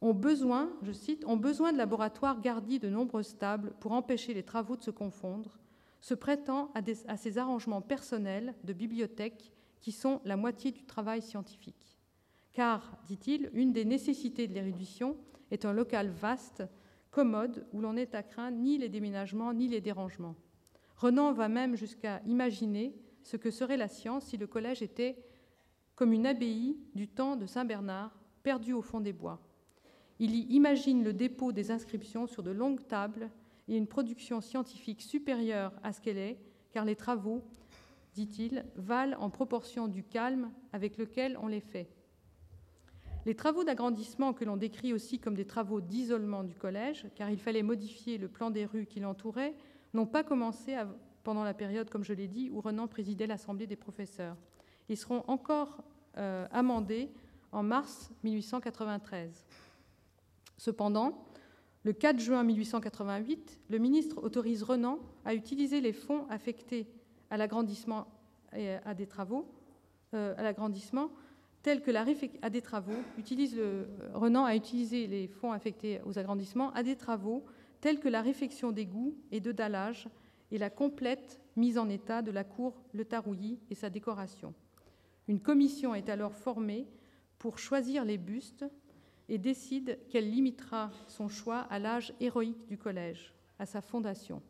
[0.00, 4.44] ont besoin, je cite, ont besoin de laboratoires gardis de nombreuses tables pour empêcher les
[4.44, 5.58] travaux de se confondre,
[6.00, 11.22] se prêtant à, à ces arrangements personnels de bibliothèque qui sont la moitié du travail
[11.22, 11.98] scientifique.
[12.52, 15.16] Car, dit-il, une des nécessités de l'érudition
[15.50, 16.64] est un local vaste,
[17.10, 20.36] commode, où l'on n'est à craindre ni les déménagements ni les dérangements.
[20.96, 25.22] Renan va même jusqu'à imaginer ce que serait la science si le collège était
[25.94, 29.40] comme une abbaye du temps de Saint Bernard, perdue au fond des bois.
[30.20, 33.30] Il y imagine le dépôt des inscriptions sur de longues tables
[33.68, 36.38] et une production scientifique supérieure à ce qu'elle est,
[36.70, 37.44] car les travaux
[38.14, 41.88] dit-il, valent en proportion du calme avec lequel on les fait.
[43.26, 47.38] Les travaux d'agrandissement que l'on décrit aussi comme des travaux d'isolement du collège, car il
[47.38, 49.54] fallait modifier le plan des rues qui l'entouraient,
[49.92, 50.76] n'ont pas commencé
[51.24, 54.36] pendant la période, comme je l'ai dit, où Renan présidait l'Assemblée des professeurs.
[54.88, 55.82] Ils seront encore
[56.16, 57.10] euh, amendés
[57.52, 59.44] en mars 1893.
[60.56, 61.26] Cependant,
[61.84, 66.86] le 4 juin 1888, le ministre autorise Renan à utiliser les fonds affectés
[67.30, 68.06] à l'agrandissement
[68.84, 69.46] à des travaux,
[70.14, 71.10] euh, à l'agrandissement,
[71.62, 72.04] tels que la
[72.42, 76.96] à des travaux, utilise le, Renan a utilisé les fonds affectés aux agrandissements à des
[76.96, 77.44] travaux
[77.80, 80.08] tels que la réfection d'égouts et de dallage
[80.50, 84.54] et la complète mise en état de la cour Le Tarouilly et sa décoration.
[85.26, 86.86] Une commission est alors formée
[87.38, 88.64] pour choisir les bustes
[89.28, 93.34] et décide qu'elle limitera son choix à l'âge héroïque du collège.
[93.58, 94.40] à sa fondation.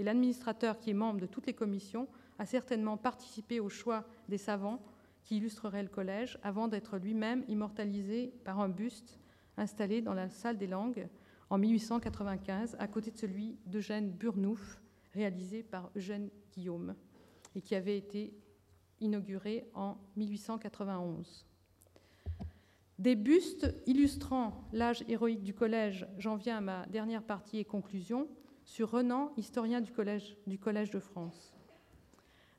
[0.00, 2.08] Et l'administrateur, qui est membre de toutes les commissions,
[2.38, 4.80] a certainement participé au choix des savants
[5.24, 9.20] qui illustreraient le collège avant d'être lui-même immortalisé par un buste
[9.58, 11.06] installé dans la salle des langues
[11.50, 14.80] en 1895 à côté de celui d'Eugène Burnouf,
[15.12, 16.94] réalisé par Eugène Guillaume
[17.54, 18.32] et qui avait été
[19.00, 21.44] inauguré en 1891.
[22.98, 28.26] Des bustes illustrant l'âge héroïque du collège, j'en viens à ma dernière partie et conclusion,
[28.64, 31.54] sur Renan, historien du collège, du collège de France.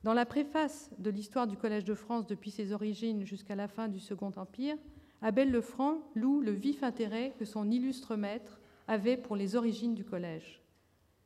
[0.03, 3.87] Dans la préface de l'histoire du Collège de France depuis ses origines jusqu'à la fin
[3.87, 4.75] du Second Empire,
[5.21, 10.03] Abel Lefranc loue le vif intérêt que son illustre maître avait pour les origines du
[10.03, 10.61] collège.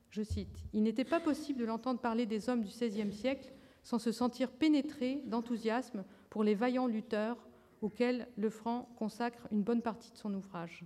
[0.09, 3.53] Je cite Il n'était pas possible de l'entendre parler des hommes du XVIe siècle
[3.83, 7.37] sans se sentir pénétré d'enthousiasme pour les vaillants lutteurs
[7.81, 10.83] auxquels Lefranc consacre une bonne partie de son ouvrage.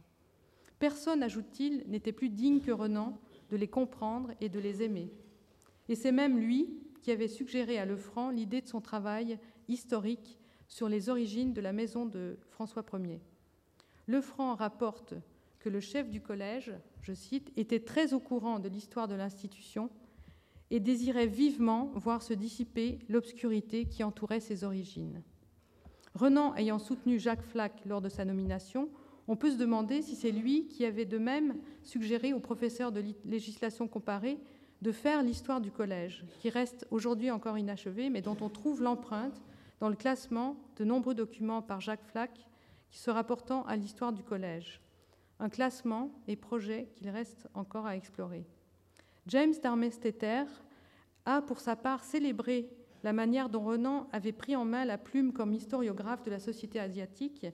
[0.77, 3.17] Personne, ajoute-t-il, n'était plus digne que Renan
[3.49, 5.11] de les comprendre et de les aimer.
[5.87, 6.69] Et c'est même lui
[7.01, 11.73] qui avait suggéré à Lefranc l'idée de son travail historique sur les origines de la
[11.73, 13.21] maison de François Ier.
[14.07, 15.15] Lefranc rapporte
[15.59, 19.89] que le chef du collège, je cite, était très au courant de l'histoire de l'institution
[20.71, 25.23] et désirait vivement voir se dissiper l'obscurité qui entourait ses origines.
[26.15, 28.89] Renan ayant soutenu Jacques Flack lors de sa nomination,
[29.29, 33.03] on peut se demander si c'est lui qui avait de même suggéré au professeur de
[33.25, 34.39] législation comparée
[34.81, 39.39] de faire l'histoire du collège, qui reste aujourd'hui encore inachevée, mais dont on trouve l'empreinte
[39.79, 42.31] dans le classement de nombreux documents par Jacques Flack
[42.89, 44.81] qui se rapportant à l'histoire du collège.
[45.39, 48.47] Un classement et projet qu'il reste encore à explorer.
[49.27, 50.45] James Darmesteter
[51.25, 52.67] a pour sa part célébré
[53.03, 56.79] la manière dont Renan avait pris en main la plume comme historiographe de la société
[56.79, 57.45] asiatique,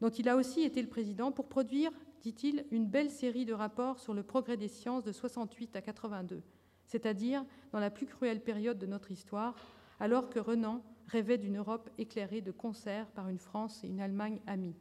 [0.00, 1.90] dont il a aussi été le président, pour produire,
[2.22, 6.42] dit-il, une belle série de rapports sur le progrès des sciences de 68 à 82,
[6.86, 9.54] c'est-à-dire dans la plus cruelle période de notre histoire,
[9.98, 14.40] alors que Renan rêvait d'une Europe éclairée de concert par une France et une Allemagne
[14.46, 14.76] amies.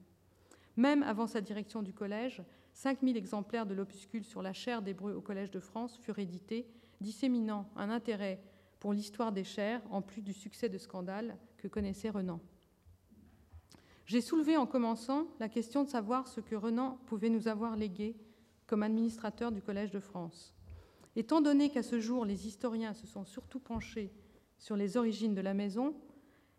[0.77, 2.41] Même avant sa direction du collège,
[2.73, 6.67] 5000 exemplaires de l'opuscule sur la chaire d'hébreu au Collège de France furent édités,
[7.01, 8.41] disséminant un intérêt
[8.79, 12.39] pour l'histoire des chairs, en plus du succès de scandale que connaissait Renan.
[14.09, 18.15] J'ai soulevé en commençant la question de savoir ce que Renan pouvait nous avoir légué
[18.65, 20.55] comme administrateur du Collège de France.
[21.15, 24.11] Étant donné qu'à ce jour, les historiens se sont surtout penchés
[24.57, 25.93] sur les origines de la maison,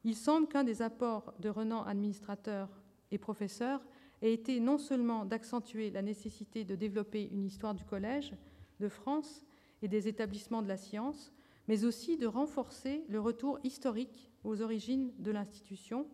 [0.04, 2.68] il semble qu'un des apports de Renan, administrateur
[3.10, 3.84] et professeur,
[4.22, 8.32] ait été non seulement d'accentuer la nécessité de développer une histoire du Collège
[8.78, 9.44] de France
[9.82, 11.32] et des établissements de la science,
[11.66, 16.06] mais aussi de renforcer le retour historique aux origines de l'institution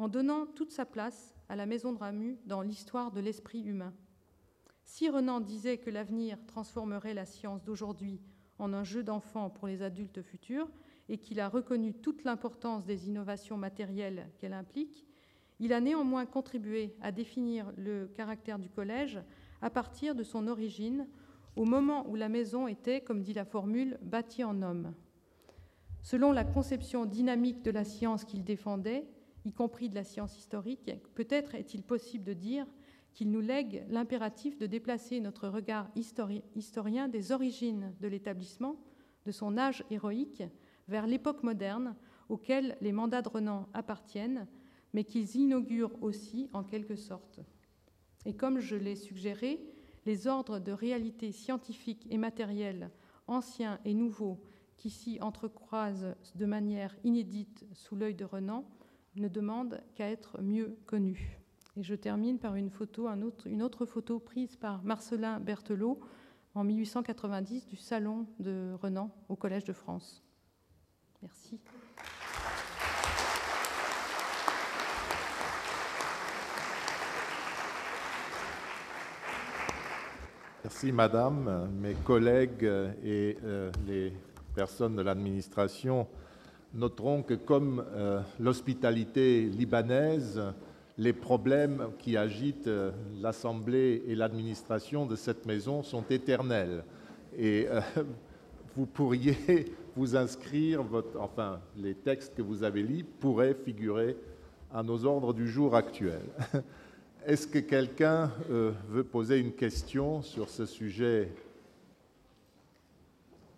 [0.00, 3.92] en donnant toute sa place à la Maison de Ramu dans l'histoire de l'esprit humain.
[4.82, 8.18] Si Renan disait que l'avenir transformerait la science d'aujourd'hui
[8.58, 10.70] en un jeu d'enfant pour les adultes futurs
[11.10, 15.06] et qu'il a reconnu toute l'importance des innovations matérielles qu'elle implique,
[15.58, 19.20] il a néanmoins contribué à définir le caractère du collège
[19.60, 21.08] à partir de son origine
[21.56, 24.94] au moment où la maison était, comme dit la formule, bâtie en homme.
[26.02, 29.06] Selon la conception dynamique de la science qu'il défendait,
[29.44, 32.66] y compris de la science historique, peut-être est-il possible de dire
[33.12, 35.90] qu'il nous lègue l'impératif de déplacer notre regard
[36.54, 38.76] historien des origines de l'établissement,
[39.26, 40.42] de son âge héroïque,
[40.88, 41.96] vers l'époque moderne
[42.28, 44.46] auquel les mandats de Renan appartiennent,
[44.92, 47.40] mais qu'ils inaugurent aussi en quelque sorte.
[48.24, 49.60] Et comme je l'ai suggéré,
[50.06, 52.90] les ordres de réalité scientifique et matérielle,
[53.26, 54.40] anciens et nouveaux,
[54.76, 58.64] qui s'y entrecroisent de manière inédite sous l'œil de Renan,
[59.16, 61.40] ne demandent qu'à être mieux connus.
[61.76, 63.08] Et je termine par une photo,
[63.46, 66.00] une autre photo prise par Marcelin Berthelot
[66.54, 70.22] en 1890 du salon de Renan au Collège de France.
[71.22, 71.60] Merci.
[80.64, 81.70] Merci Madame.
[81.80, 82.64] Mes collègues
[83.02, 84.12] et euh, les
[84.54, 86.06] personnes de l'administration
[86.74, 90.40] noteront que comme euh, l'hospitalité libanaise,
[90.98, 96.84] les problèmes qui agitent euh, l'Assemblée et l'administration de cette maison sont éternels.
[97.36, 97.66] Et
[98.76, 99.66] vous pourriez
[99.96, 100.84] vous inscrire,
[101.18, 104.16] enfin les textes que vous avez lus pourraient figurer
[104.72, 106.28] à nos ordres du jour actuels.
[107.26, 111.30] Est-ce que quelqu'un euh, veut poser une question sur ce sujet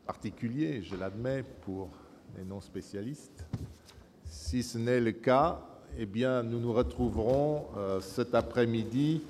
[0.05, 1.91] particulier, je l'admets, pour
[2.37, 3.47] les non-spécialistes
[4.25, 5.61] Si ce n'est le cas,
[5.99, 9.21] eh bien, nous nous retrouverons euh, cet après-midi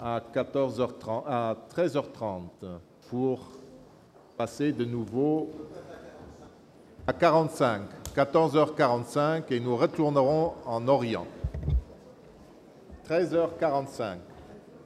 [0.00, 2.42] à, 14h30, à 13h30
[3.08, 3.48] pour
[4.36, 5.50] passer de nouveau
[7.06, 7.82] à 45,
[8.14, 11.26] 14h45 et nous retournerons en Orient.
[13.08, 14.18] 13h45.